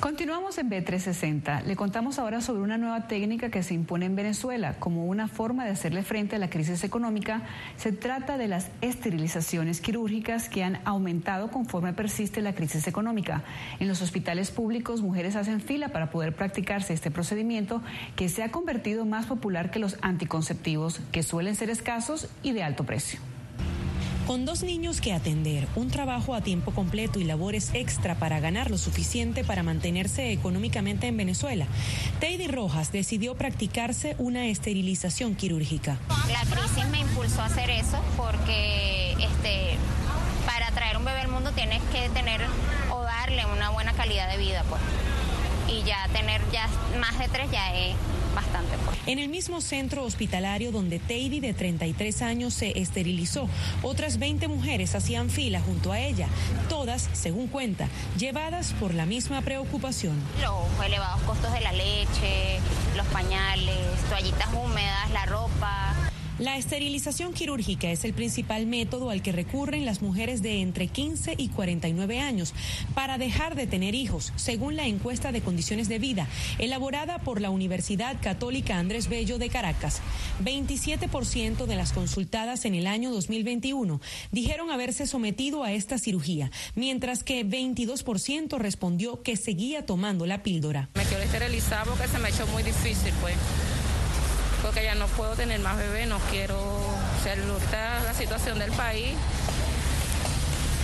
Continuamos 0.00 0.58
en 0.58 0.70
B360. 0.70 1.64
Le 1.64 1.74
contamos 1.74 2.20
ahora 2.20 2.40
sobre 2.40 2.62
una 2.62 2.78
nueva 2.78 3.08
técnica 3.08 3.50
que 3.50 3.64
se 3.64 3.74
impone 3.74 4.06
en 4.06 4.14
Venezuela 4.14 4.76
como 4.78 5.06
una 5.06 5.26
forma 5.26 5.64
de 5.64 5.72
hacerle 5.72 6.04
frente 6.04 6.36
a 6.36 6.38
la 6.38 6.48
crisis 6.48 6.84
económica. 6.84 7.42
Se 7.76 7.90
trata 7.90 8.38
de 8.38 8.46
las 8.46 8.68
esterilizaciones 8.80 9.80
quirúrgicas 9.80 10.48
que 10.48 10.62
han 10.62 10.78
aumentado 10.84 11.50
conforme 11.50 11.94
persiste 11.94 12.42
la 12.42 12.54
crisis 12.54 12.86
económica. 12.86 13.42
En 13.80 13.88
los 13.88 14.00
hospitales 14.00 14.52
públicos, 14.52 15.02
mujeres 15.02 15.34
hacen 15.34 15.60
fila 15.60 15.88
para 15.88 16.10
poder 16.10 16.32
practicarse 16.32 16.92
este 16.92 17.10
procedimiento 17.10 17.82
que 18.14 18.28
se 18.28 18.44
ha 18.44 18.52
convertido 18.52 19.04
más 19.04 19.26
popular 19.26 19.72
que 19.72 19.80
los 19.80 19.98
anticonceptivos, 20.00 21.00
que 21.10 21.24
suelen 21.24 21.56
ser 21.56 21.70
escasos 21.70 22.28
y 22.44 22.52
de 22.52 22.62
alto 22.62 22.84
precio. 22.84 23.18
Con 24.28 24.44
dos 24.44 24.62
niños 24.62 25.00
que 25.00 25.14
atender, 25.14 25.66
un 25.74 25.88
trabajo 25.88 26.34
a 26.34 26.42
tiempo 26.42 26.72
completo 26.72 27.18
y 27.18 27.24
labores 27.24 27.70
extra 27.72 28.16
para 28.16 28.40
ganar 28.40 28.70
lo 28.70 28.76
suficiente 28.76 29.42
para 29.42 29.62
mantenerse 29.62 30.32
económicamente 30.32 31.06
en 31.06 31.16
Venezuela, 31.16 31.66
Teidy 32.20 32.46
Rojas 32.46 32.92
decidió 32.92 33.36
practicarse 33.36 34.16
una 34.18 34.48
esterilización 34.48 35.34
quirúrgica. 35.34 35.96
La 36.30 36.42
crisis 36.42 36.86
me 36.90 37.00
impulsó 37.00 37.40
a 37.40 37.46
hacer 37.46 37.70
eso 37.70 38.02
porque 38.18 39.12
este, 39.12 39.78
para 40.44 40.72
traer 40.72 40.98
un 40.98 41.06
bebé 41.06 41.20
al 41.20 41.28
mundo 41.28 41.52
tienes 41.52 41.80
que 41.84 42.10
tener 42.10 42.42
o 42.92 43.00
darle 43.00 43.46
una 43.46 43.70
buena 43.70 43.94
calidad 43.94 44.30
de 44.30 44.36
vida, 44.36 44.62
pues. 44.68 44.82
Y 45.68 45.84
ya 45.84 46.06
tener 46.12 46.42
ya 46.52 46.68
más 47.00 47.18
de 47.18 47.28
tres 47.28 47.50
ya 47.50 47.74
es 47.74 47.96
bastante. 48.38 48.76
Pues. 48.84 48.96
En 49.06 49.18
el 49.18 49.28
mismo 49.28 49.60
centro 49.60 50.04
hospitalario 50.04 50.70
donde 50.70 50.98
Teidy, 51.00 51.40
de 51.40 51.54
33 51.54 52.22
años, 52.22 52.54
se 52.54 52.78
esterilizó, 52.78 53.48
otras 53.82 54.18
20 54.18 54.46
mujeres 54.48 54.94
hacían 54.94 55.28
fila 55.28 55.60
junto 55.60 55.92
a 55.92 55.98
ella, 55.98 56.28
todas, 56.68 57.08
según 57.12 57.48
cuenta, 57.48 57.88
llevadas 58.16 58.74
por 58.78 58.94
la 58.94 59.06
misma 59.06 59.42
preocupación. 59.42 60.14
Los 60.40 60.86
elevados 60.86 61.20
costos 61.22 61.52
de 61.52 61.60
la 61.60 61.72
leche, 61.72 62.60
los 62.96 63.06
pañales, 63.08 63.76
toallitas 64.08 64.48
húmedas, 64.54 65.10
la 65.10 65.26
ropa. 65.26 65.94
La 66.38 66.56
esterilización 66.56 67.32
quirúrgica 67.32 67.90
es 67.90 68.04
el 68.04 68.14
principal 68.14 68.64
método 68.66 69.10
al 69.10 69.22
que 69.22 69.32
recurren 69.32 69.84
las 69.84 70.02
mujeres 70.02 70.40
de 70.40 70.60
entre 70.60 70.86
15 70.86 71.34
y 71.36 71.48
49 71.48 72.20
años 72.20 72.54
para 72.94 73.18
dejar 73.18 73.56
de 73.56 73.66
tener 73.66 73.96
hijos, 73.96 74.32
según 74.36 74.76
la 74.76 74.86
encuesta 74.86 75.32
de 75.32 75.40
condiciones 75.40 75.88
de 75.88 75.98
vida 75.98 76.28
elaborada 76.58 77.18
por 77.18 77.40
la 77.40 77.50
Universidad 77.50 78.20
Católica 78.22 78.78
Andrés 78.78 79.08
Bello 79.08 79.38
de 79.38 79.48
Caracas. 79.48 80.00
27% 80.44 81.66
de 81.66 81.74
las 81.74 81.92
consultadas 81.92 82.64
en 82.66 82.76
el 82.76 82.86
año 82.86 83.10
2021 83.10 84.00
dijeron 84.30 84.70
haberse 84.70 85.08
sometido 85.08 85.64
a 85.64 85.72
esta 85.72 85.98
cirugía, 85.98 86.52
mientras 86.76 87.24
que 87.24 87.44
22% 87.44 88.58
respondió 88.58 89.24
que 89.24 89.36
seguía 89.36 89.86
tomando 89.86 90.24
la 90.24 90.44
píldora. 90.44 90.88
Me 90.94 91.02
quiero 91.02 91.24
esterilizar 91.24 91.84
porque 91.84 92.06
se 92.06 92.18
me 92.20 92.28
hecho 92.28 92.46
muy 92.46 92.62
difícil, 92.62 93.12
pues 93.20 93.34
porque 94.68 94.84
ya 94.84 94.94
no 94.94 95.06
puedo 95.06 95.32
tener 95.32 95.60
más 95.60 95.78
bebé, 95.78 96.04
no 96.04 96.18
quiero, 96.30 96.58
está 97.56 98.00
la 98.00 98.12
situación 98.12 98.58
del 98.58 98.70
país, 98.72 99.16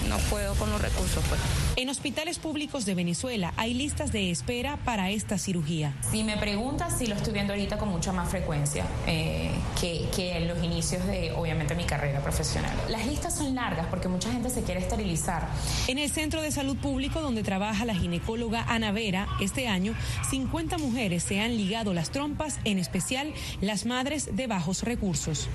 no 0.09 0.19
puedo 0.31 0.55
con 0.55 0.71
los 0.71 0.81
recursos. 0.81 1.23
Pues. 1.29 1.41
En 1.77 1.89
hospitales 1.89 2.39
públicos 2.39 2.85
de 2.85 2.95
Venezuela 2.95 3.53
hay 3.57 3.75
listas 3.75 4.13
de 4.13 4.31
espera 4.31 4.77
para 4.85 5.11
esta 5.11 5.39
cirugía. 5.39 5.95
Si 6.11 6.23
me 6.25 6.37
preguntas, 6.37 6.95
sí 6.99 7.07
lo 7.07 7.15
estoy 7.15 7.33
viendo 7.33 7.53
ahorita 7.53 7.79
con 7.79 7.89
mucha 7.89 8.13
más 8.13 8.29
frecuencia 8.29 8.85
eh, 9.07 9.51
que, 9.81 10.09
que, 10.15 10.37
en 10.37 10.49
los 10.49 10.63
inicios 10.63 11.05
de, 11.07 11.33
obviamente, 11.33 11.75
mi 11.75 11.85
carrera 11.85 12.21
profesional. 12.21 12.77
Las 12.89 13.07
listas 13.07 13.37
son 13.37 13.55
largas 13.55 13.87
porque 13.87 14.09
mucha 14.09 14.31
gente 14.31 14.51
se 14.51 14.63
quiere 14.63 14.81
esterilizar. 14.81 15.49
En 15.89 15.99
el 15.99 16.11
Centro 16.11 16.43
de 16.43 16.51
Salud 16.51 16.77
Público 16.77 17.21
donde 17.21 17.43
trabaja 17.43 17.85
la 17.85 17.95
ginecóloga 17.95 18.65
Ana 18.69 18.93
Vera, 18.93 19.29
este 19.41 19.69
año 19.69 19.95
50 20.31 20.79
mujeres 20.79 21.23
se 21.23 21.41
han 21.41 21.57
ligado 21.57 21.95
las 21.95 22.11
trompas, 22.11 22.59
en 22.65 22.79
especial 22.79 23.33
las 23.61 23.87
madres 23.87 24.37
de 24.37 24.47
bajos 24.47 24.83
recursos 24.83 25.49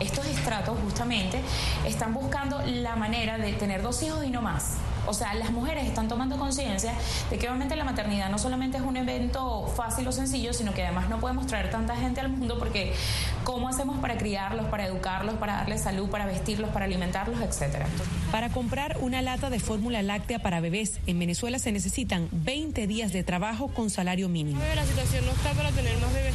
estos 0.00 0.26
estratos 0.26 0.78
justamente 0.82 1.40
están 1.86 2.14
buscando 2.14 2.60
la 2.64 2.96
manera 2.96 3.38
de 3.38 3.52
tener 3.52 3.82
dos 3.82 4.02
hijos 4.02 4.24
y 4.24 4.30
no 4.30 4.42
más. 4.42 4.76
O 5.06 5.14
sea, 5.14 5.34
las 5.34 5.50
mujeres 5.50 5.86
están 5.86 6.08
tomando 6.08 6.36
conciencia 6.36 6.92
de 7.30 7.38
que 7.38 7.46
obviamente 7.46 7.76
la 7.76 7.84
maternidad 7.84 8.28
no 8.28 8.38
solamente 8.38 8.78
es 8.78 8.82
un 8.82 8.96
evento 8.96 9.72
fácil 9.76 10.06
o 10.08 10.12
sencillo, 10.12 10.52
sino 10.52 10.74
que 10.74 10.82
además 10.82 11.08
no 11.08 11.20
podemos 11.20 11.46
traer 11.46 11.70
tanta 11.70 11.96
gente 11.96 12.20
al 12.20 12.28
mundo 12.28 12.58
porque 12.58 12.92
¿cómo 13.44 13.68
hacemos 13.68 13.98
para 14.00 14.18
criarlos, 14.18 14.66
para 14.66 14.86
educarlos, 14.86 15.36
para 15.36 15.58
darles 15.58 15.82
salud, 15.82 16.08
para 16.10 16.26
vestirlos, 16.26 16.70
para 16.70 16.86
alimentarlos, 16.86 17.40
etcétera? 17.40 17.86
Para 18.32 18.48
comprar 18.50 18.96
una 19.00 19.22
lata 19.22 19.48
de 19.48 19.60
fórmula 19.60 20.02
láctea 20.02 20.40
para 20.40 20.60
bebés 20.60 20.98
en 21.06 21.18
Venezuela 21.18 21.58
se 21.58 21.70
necesitan 21.70 22.28
20 22.32 22.86
días 22.88 23.12
de 23.12 23.22
trabajo 23.22 23.68
con 23.68 23.90
salario 23.90 24.28
mínimo. 24.28 24.60
La 24.74 24.84
situación 24.84 25.24
no 25.24 25.32
está 25.32 25.52
para 25.52 25.70
tener 25.70 25.96
más 25.98 26.12
bebés. 26.12 26.34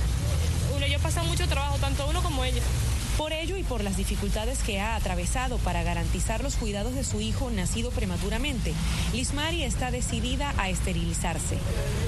Uno, 0.76 0.86
ellos 0.86 1.02
pasan 1.02 1.28
mucho 1.28 1.48
trabajo, 1.48 1.78
tanto 1.78 2.08
uno 2.10 2.22
como 2.24 2.44
ellos. 2.46 2.64
Por 3.18 3.34
ello 3.34 3.58
y 3.58 3.64
por 3.64 3.84
las 3.84 3.98
dificultades 3.98 4.60
que 4.64 4.80
ha 4.80 4.96
atravesado 4.96 5.58
para 5.60 5.84
garantizar 5.84 6.44
los 6.44 6.56
cuidados 6.56 6.96
de 6.96 7.04
su 7.04 7.22
hijo 7.22 7.52
nacido 7.52 7.92
prematuramente, 7.92 8.74
Lismari 9.14 9.64
está 9.64 9.92
decidida 9.92 10.54
a 10.58 10.70
esterilizarse. 10.70 11.58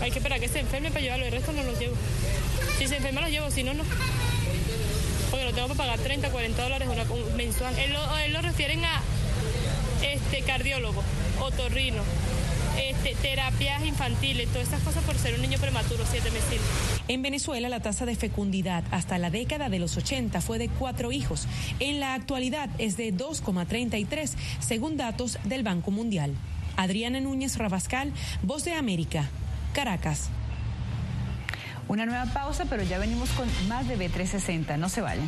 Hay 0.01 0.11
que 0.11 0.19
esperar 0.19 0.39
que 0.39 0.47
se 0.47 0.59
enferme 0.59 0.89
para 0.89 1.01
llevarlo, 1.01 1.25
el 1.25 1.31
resto 1.31 1.51
no 1.53 1.63
lo 1.63 1.77
llevo. 1.77 1.95
Si 2.79 2.87
se 2.87 2.97
enferma 2.97 3.21
lo 3.21 3.29
llevo, 3.29 3.51
si 3.51 3.63
no, 3.63 3.73
no. 3.73 3.83
Porque 5.29 5.45
lo 5.45 5.53
tengo 5.53 5.67
que 5.67 5.75
pagar 5.75 5.99
30, 5.99 6.29
40 6.29 6.63
dólares 6.63 6.87
una, 6.87 7.05
mensual. 7.35 7.77
Él 7.77 7.95
él 8.25 8.33
lo 8.33 8.41
refieren 8.41 8.83
a 8.85 9.01
este 10.03 10.41
cardiólogo, 10.41 11.03
otorrino, 11.41 12.03
este, 12.77 13.15
terapias 13.15 13.83
infantiles, 13.85 14.47
todas 14.49 14.67
esas 14.67 14.81
cosas 14.81 15.03
por 15.03 15.15
ser 15.17 15.35
un 15.35 15.41
niño 15.41 15.57
prematuro, 15.59 16.03
siete 16.09 16.31
meses. 16.31 16.61
En 17.07 17.21
Venezuela 17.21 17.69
la 17.69 17.79
tasa 17.79 18.05
de 18.05 18.15
fecundidad 18.15 18.83
hasta 18.91 19.17
la 19.17 19.29
década 19.29 19.69
de 19.69 19.79
los 19.79 19.97
80 19.97 20.41
fue 20.41 20.57
de 20.57 20.69
cuatro 20.69 21.11
hijos. 21.11 21.47
En 21.79 21.99
la 21.99 22.13
actualidad 22.13 22.69
es 22.77 22.97
de 22.97 23.13
2,33 23.13 24.31
según 24.59 24.97
datos 24.97 25.39
del 25.43 25.63
Banco 25.63 25.91
Mundial. 25.91 26.33
Adriana 26.77 27.19
Núñez 27.19 27.57
Rabascal, 27.57 28.11
Voz 28.41 28.65
de 28.65 28.73
América, 28.73 29.29
Caracas. 29.73 30.29
Una 31.87 32.05
nueva 32.05 32.25
pausa, 32.25 32.65
pero 32.69 32.83
ya 32.83 32.97
venimos 32.97 33.29
con 33.31 33.47
más 33.67 33.87
de 33.87 33.97
B360. 33.97 34.77
No 34.77 34.89
se 34.89 35.01
vayan. 35.01 35.27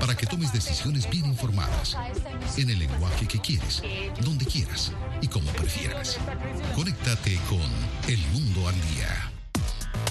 para 0.00 0.16
que 0.16 0.26
tomes 0.26 0.52
decisiones 0.52 1.08
bien 1.08 1.26
informadas, 1.26 1.96
en 2.56 2.70
el 2.70 2.78
lenguaje 2.78 3.26
que 3.26 3.40
quieres, 3.40 3.82
donde 4.22 4.46
quieras 4.46 4.92
y 5.20 5.28
como 5.28 5.50
prefieras. 5.52 6.18
Conéctate 6.74 7.38
con 7.48 7.60
El 8.08 8.18
Mundo 8.32 8.68
al 8.68 8.74
Día. 8.94 9.35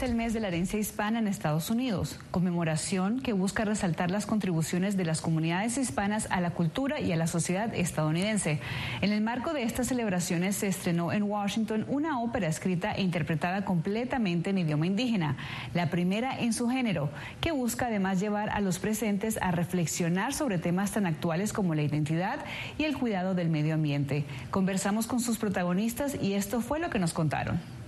Es 0.00 0.08
el 0.08 0.14
mes 0.14 0.32
de 0.32 0.40
la 0.40 0.48
herencia 0.48 0.78
hispana 0.78 1.18
en 1.18 1.28
Estados 1.28 1.68
Unidos, 1.68 2.18
conmemoración 2.30 3.20
que 3.20 3.34
busca 3.34 3.66
resaltar 3.66 4.10
las 4.10 4.24
contribuciones 4.24 4.96
de 4.96 5.04
las 5.04 5.20
comunidades 5.20 5.76
hispanas 5.76 6.26
a 6.30 6.40
la 6.40 6.52
cultura 6.52 7.00
y 7.00 7.12
a 7.12 7.16
la 7.16 7.26
sociedad 7.26 7.74
estadounidense. 7.74 8.60
En 9.02 9.12
el 9.12 9.20
marco 9.20 9.52
de 9.52 9.62
estas 9.62 9.88
celebraciones 9.88 10.56
se 10.56 10.68
estrenó 10.68 11.12
en 11.12 11.24
Washington 11.24 11.84
una 11.88 12.20
ópera 12.22 12.48
escrita 12.48 12.92
e 12.92 13.02
interpretada 13.02 13.66
completamente 13.66 14.50
en 14.50 14.58
idioma 14.58 14.86
indígena, 14.86 15.36
la 15.74 15.90
primera 15.90 16.38
en 16.38 16.54
su 16.54 16.68
género, 16.68 17.10
que 17.42 17.52
busca 17.52 17.88
además 17.88 18.20
llevar 18.20 18.48
a 18.50 18.60
los 18.60 18.78
presentes 18.78 19.38
a 19.42 19.50
reflexionar 19.50 20.32
sobre 20.32 20.56
temas 20.56 20.92
tan 20.92 21.04
actuales 21.04 21.52
como 21.52 21.74
la 21.74 21.82
identidad 21.82 22.38
y 22.78 22.84
el 22.84 22.96
cuidado 22.96 23.34
del 23.34 23.50
medio 23.50 23.74
ambiente. 23.74 24.24
Conversamos 24.50 25.06
con 25.06 25.20
sus 25.20 25.36
protagonistas 25.36 26.16
y 26.22 26.32
esto 26.34 26.62
fue 26.62 26.78
lo 26.78 26.88
que 26.88 26.98
nos 26.98 27.12
contaron. 27.12 27.79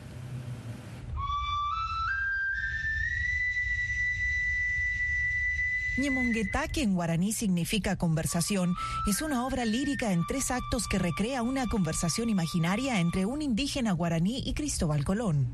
Ñemonguetá, 5.99 6.69
que 6.69 6.83
en 6.83 6.95
guaraní 6.95 7.33
significa 7.33 7.97
conversación, 7.97 8.75
es 9.07 9.21
una 9.21 9.47
obra 9.47 9.67
lírica 9.67 10.13
en 10.13 10.27
tres 10.27 10.51
actos 10.51 10.89
que 10.89 10.99
recrea 10.99 11.43
una 11.43 11.67
conversación 11.67 12.31
imaginaria 12.31 12.99
entre 12.99 13.27
un 13.27 13.43
indígena 13.43 13.93
guaraní 13.93 14.43
y 14.47 14.55
Cristóbal 14.55 15.05
Colón. 15.05 15.49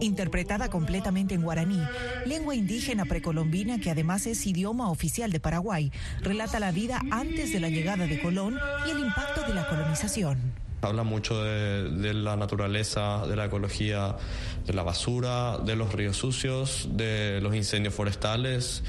Interpretada 0.00 0.70
completamente 0.70 1.34
en 1.34 1.42
guaraní, 1.42 1.82
lengua 2.24 2.54
indígena 2.54 3.04
precolombina 3.04 3.78
que 3.78 3.90
además 3.90 4.26
es 4.26 4.46
idioma 4.46 4.90
oficial 4.90 5.30
de 5.30 5.40
Paraguay, 5.40 5.92
relata 6.22 6.60
la 6.60 6.72
vida 6.72 7.02
antes 7.10 7.52
de 7.52 7.60
la 7.60 7.68
llegada 7.68 8.06
de 8.06 8.22
Colón 8.22 8.58
y 8.86 8.90
el 8.90 9.00
impacto 9.00 9.42
de 9.42 9.54
la 9.54 9.68
colonización. 9.68 10.67
Habla 10.80 11.02
mucho 11.02 11.42
de, 11.42 12.14
la 12.14 12.36
naturaleza, 12.36 13.26
de 13.26 13.34
la 13.34 13.46
ecología, 13.46 14.16
de 14.64 14.72
la 14.72 14.82
basura, 14.82 15.58
de 15.58 15.74
los 15.74 15.92
ríos 15.92 16.16
sucios, 16.16 16.88
de 16.92 17.40
los 17.40 17.54
incendios 17.54 17.94
forestales. 17.94 18.84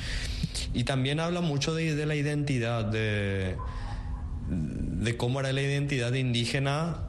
Y 0.74 0.84
también 0.84 1.20
habla 1.20 1.42
mucho 1.42 1.74
de, 1.74 2.06
la 2.06 2.16
identidad, 2.16 2.86
de, 2.86 3.56
de 4.50 5.18
cómo 5.18 5.40
era 5.40 5.52
la 5.52 5.62
identidad 5.62 6.14
indígena 6.14 7.09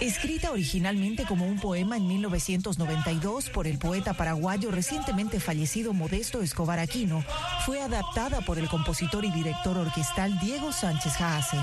Escrita 0.00 0.50
originalmente 0.50 1.24
como 1.24 1.46
un 1.46 1.60
poema 1.60 1.96
en 1.96 2.08
1992 2.08 3.48
por 3.50 3.68
el 3.68 3.78
poeta 3.78 4.12
paraguayo 4.12 4.72
recientemente 4.72 5.38
fallecido 5.38 5.92
Modesto 5.92 6.42
Escobar 6.42 6.80
Aquino, 6.80 7.24
fue 7.64 7.80
adaptada 7.80 8.40
por 8.40 8.58
el 8.58 8.68
compositor 8.68 9.24
y 9.24 9.30
director 9.30 9.78
orquestal 9.78 10.38
Diego 10.40 10.72
Sánchez 10.72 11.12
Jaase. 11.12 11.58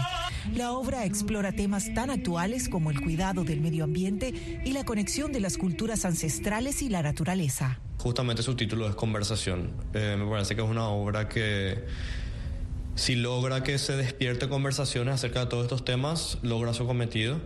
La 0.56 0.72
obra 0.72 1.06
explora 1.06 1.52
temas 1.52 1.94
tan 1.94 2.10
actuales 2.10 2.70
como 2.70 2.89
el 2.89 3.02
cuidado 3.02 3.44
del 3.44 3.60
medio 3.60 3.84
ambiente 3.84 4.62
y 4.63 4.72
la 4.72 4.86
conexión 4.86 5.34
de 5.34 5.41
las 5.41 5.58
culturas 5.58 6.06
ancestrales 6.06 6.82
y 6.82 6.89
la 6.89 7.04
naturaleza. 7.04 7.80
Justamente 7.98 8.44
su 8.44 8.56
título 8.56 8.88
es 8.88 8.96
Conversación. 8.96 9.72
Eh, 9.94 10.15
me 10.17 10.26
parece 10.26 10.56
que 10.56 10.63
es 10.63 10.70
una 10.70 10.88
obra 10.88 11.28
que 11.28 11.84
si 12.96 13.15
logra 13.15 13.62
que 13.62 13.78
se 13.78 13.98
despierte 13.98 14.48
conversaciones 14.48 15.15
acerca 15.15 15.41
de 15.41 15.46
todos 15.48 15.63
estos 15.63 15.84
temas, 15.84 16.38
logra 16.41 16.74
su 16.74 16.88
cometido 16.88 17.39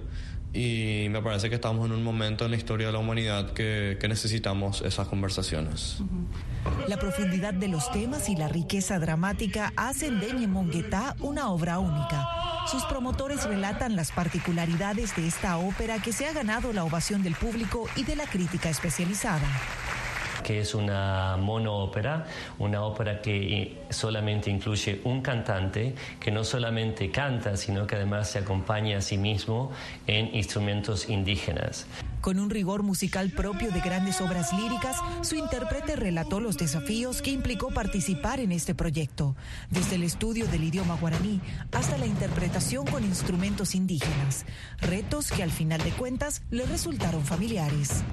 y 0.56 1.10
me 1.10 1.22
parece 1.22 1.50
que 1.50 1.56
estamos 1.56 1.86
en 1.86 1.91
un 1.91 2.04
momento 2.04 2.46
en 2.46 2.52
la 2.52 2.58
historia 2.58 2.88
de 2.88 2.94
la 2.94 3.00
humanidad 3.00 3.52
que, 3.52 3.98
que 4.00 4.08
necesitamos 4.08 4.82
esas 4.82 5.08
conversaciones. 5.08 5.98
La 6.88 6.98
profundidad 6.98 7.54
de 7.54 7.68
los 7.68 7.91
temas 7.91 8.30
y 8.30 8.36
la 8.36 8.48
riqueza 8.48 8.98
dramática 8.98 9.74
hacen 9.76 10.20
de 10.20 10.34
Ñemonguetá 10.34 11.15
una 11.20 11.50
obra 11.50 11.80
única. 11.80 12.26
Sus 12.72 12.84
promotores 12.86 13.44
relatan 13.44 13.96
las 13.96 14.12
particularidades 14.12 15.15
de 15.15 15.28
esta 15.28 15.58
ópera 15.58 16.02
que 16.02 16.13
se 16.13 16.26
ha 16.26 16.34
ganado 16.34 16.74
la 16.74 16.84
ovación 16.84 17.22
del 17.22 17.36
público 17.36 17.88
y 17.96 18.04
de 18.04 18.15
la 18.15 18.26
crítica 18.26 18.70
especializada 18.70 19.48
que 20.46 20.60
es 20.60 20.76
una 20.76 21.38
monoópera, 21.38 22.28
una 22.60 22.84
ópera 22.84 23.20
que 23.20 23.82
solamente 23.90 24.52
incluye 24.52 25.02
un 25.04 25.24
cantante 25.24 25.96
que 26.20 26.30
no 26.30 26.44
solamente 26.44 27.10
canta, 27.10 27.58
sino 27.58 27.88
que 27.88 27.96
además 27.96 28.30
se 28.30 28.38
acompaña 28.38 29.00
a 29.00 29.02
sí 29.02 29.18
mismo 29.18 29.72
en 30.06 30.36
instrumentos 30.36 31.10
indígenas. 31.10 31.88
Con 32.22 32.38
un 32.40 32.52
rigor 32.52 32.84
musical 32.84 33.32
propio 33.32 33.72
de 33.72 33.82
grandes 33.82 34.22
obras 34.22 34.54
líricas, 34.54 34.98
su 35.22 35.36
intérprete 35.36 35.96
relató 35.96 36.40
los 36.40 36.58
desafíos 36.58 37.24
que 37.24 37.32
implicó 37.32 37.72
participar 37.72 38.40
en 38.40 38.52
este 38.52 38.76
proyecto, 38.76 39.36
desde 39.72 39.96
el 39.96 40.04
estudio 40.04 40.46
del 40.46 40.64
idioma 40.64 40.96
guaraní 40.96 41.42
hasta 41.72 41.98
la 41.98 42.06
interpretación 42.06 42.86
con 42.86 43.04
instrumentos 43.04 43.74
indígenas, 43.74 44.46
retos 44.80 45.32
que 45.32 45.42
al 45.42 45.52
final 45.52 45.82
de 45.82 45.90
cuentas 45.90 46.44
le 46.52 46.68
resultaron 46.68 47.24
familiares. 47.26 48.04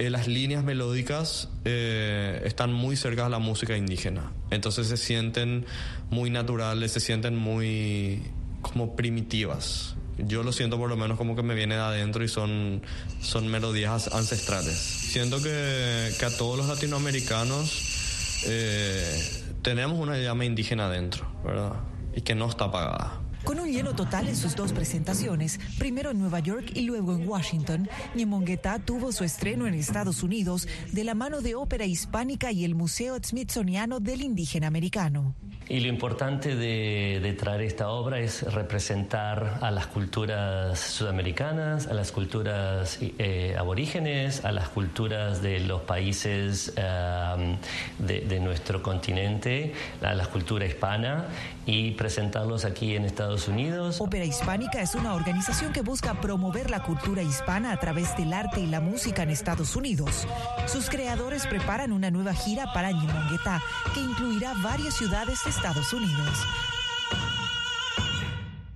Eh, 0.00 0.08
las 0.08 0.26
líneas 0.26 0.64
melódicas 0.64 1.50
eh, 1.66 2.40
están 2.46 2.72
muy 2.72 2.96
cerca 2.96 3.26
a 3.26 3.28
la 3.28 3.38
música 3.38 3.76
indígena. 3.76 4.32
Entonces 4.50 4.86
se 4.86 4.96
sienten 4.96 5.66
muy 6.08 6.30
naturales, 6.30 6.92
se 6.92 7.00
sienten 7.00 7.36
muy 7.36 8.22
como 8.62 8.96
primitivas. 8.96 9.96
Yo 10.16 10.42
lo 10.42 10.52
siento 10.52 10.78
por 10.78 10.88
lo 10.88 10.96
menos 10.96 11.18
como 11.18 11.36
que 11.36 11.42
me 11.42 11.54
viene 11.54 11.74
de 11.74 11.82
adentro 11.82 12.24
y 12.24 12.28
son, 12.28 12.80
son 13.20 13.48
melodías 13.48 14.08
ancestrales. 14.14 14.74
Siento 14.74 15.36
que, 15.42 16.10
que 16.18 16.24
a 16.24 16.34
todos 16.34 16.56
los 16.56 16.66
latinoamericanos 16.66 18.42
eh, 18.46 19.44
tenemos 19.60 19.98
una 19.98 20.16
llama 20.16 20.46
indígena 20.46 20.86
adentro, 20.86 21.30
¿verdad? 21.44 21.74
Y 22.16 22.22
que 22.22 22.34
no 22.34 22.48
está 22.48 22.64
apagada. 22.64 23.20
Con 23.44 23.58
un 23.58 23.72
lleno 23.72 23.94
total 23.94 24.28
en 24.28 24.36
sus 24.36 24.54
dos 24.54 24.72
presentaciones, 24.72 25.58
primero 25.78 26.10
en 26.10 26.18
Nueva 26.18 26.40
York 26.40 26.72
y 26.74 26.82
luego 26.82 27.14
en 27.14 27.26
Washington, 27.26 27.88
Ñemonguetá 28.14 28.78
tuvo 28.78 29.12
su 29.12 29.24
estreno 29.24 29.66
en 29.66 29.74
Estados 29.74 30.22
Unidos 30.22 30.68
de 30.92 31.04
la 31.04 31.14
mano 31.14 31.40
de 31.40 31.54
Ópera 31.54 31.86
Hispánica 31.86 32.52
y 32.52 32.64
el 32.64 32.74
Museo 32.74 33.16
Smithsoniano 33.22 33.98
del 33.98 34.22
Indígena 34.22 34.66
Americano. 34.66 35.34
Y 35.70 35.78
lo 35.78 35.86
importante 35.86 36.56
de, 36.56 37.36
traer 37.38 37.60
esta 37.60 37.90
obra 37.90 38.18
es 38.18 38.42
representar 38.52 39.58
a 39.60 39.70
las 39.70 39.86
culturas 39.86 40.80
sudamericanas, 40.80 41.86
a 41.86 41.94
las 41.94 42.10
culturas 42.10 42.98
eh, 43.00 43.54
aborígenes, 43.56 44.44
a 44.44 44.50
las 44.50 44.68
culturas 44.68 45.42
de 45.42 45.60
los 45.60 45.82
países 45.82 46.74
de, 46.74 48.20
de, 48.20 48.40
nuestro 48.40 48.82
continente, 48.82 49.72
a 50.02 50.12
la 50.12 50.26
cultura 50.26 50.66
hispana 50.66 51.26
y 51.66 51.92
presentarlos 51.92 52.64
aquí 52.64 52.96
en 52.96 53.04
Estados 53.04 53.46
Unidos. 53.46 54.00
Ópera 54.00 54.24
Hispánica 54.24 54.82
es 54.82 54.96
una 54.96 55.14
organización 55.14 55.72
que 55.72 55.82
busca 55.82 56.20
promover 56.20 56.68
la 56.68 56.82
cultura 56.82 57.22
hispana 57.22 57.72
a 57.72 57.76
través 57.78 58.16
del 58.16 58.32
arte 58.32 58.60
y 58.60 58.66
la 58.66 58.80
música 58.80 59.22
en 59.22 59.30
Estados 59.30 59.76
Unidos. 59.76 60.26
Sus 60.66 60.90
creadores 60.90 61.46
preparan 61.46 61.92
una 61.92 62.10
nueva 62.10 62.34
gira 62.34 62.72
para 62.72 62.90
Ñemonguetá 62.90 63.62
que 63.94 64.00
incluirá 64.00 64.54
varias 64.62 64.94
ciudades 64.94 65.44
de 65.44 65.50
Estados 65.60 65.92
Unidos. 65.92 66.46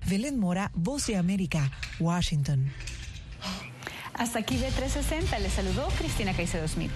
Belén 0.04 0.38
Mora, 0.38 0.70
Voz 0.74 1.06
de 1.06 1.16
América, 1.16 1.70
Washington. 1.98 2.70
Hasta 4.12 4.40
aquí 4.40 4.58
B360. 4.58 5.38
Les 5.40 5.54
saludó 5.54 5.88
Cristina 5.96 6.34
Caicedo 6.34 6.68
Smith. 6.68 6.92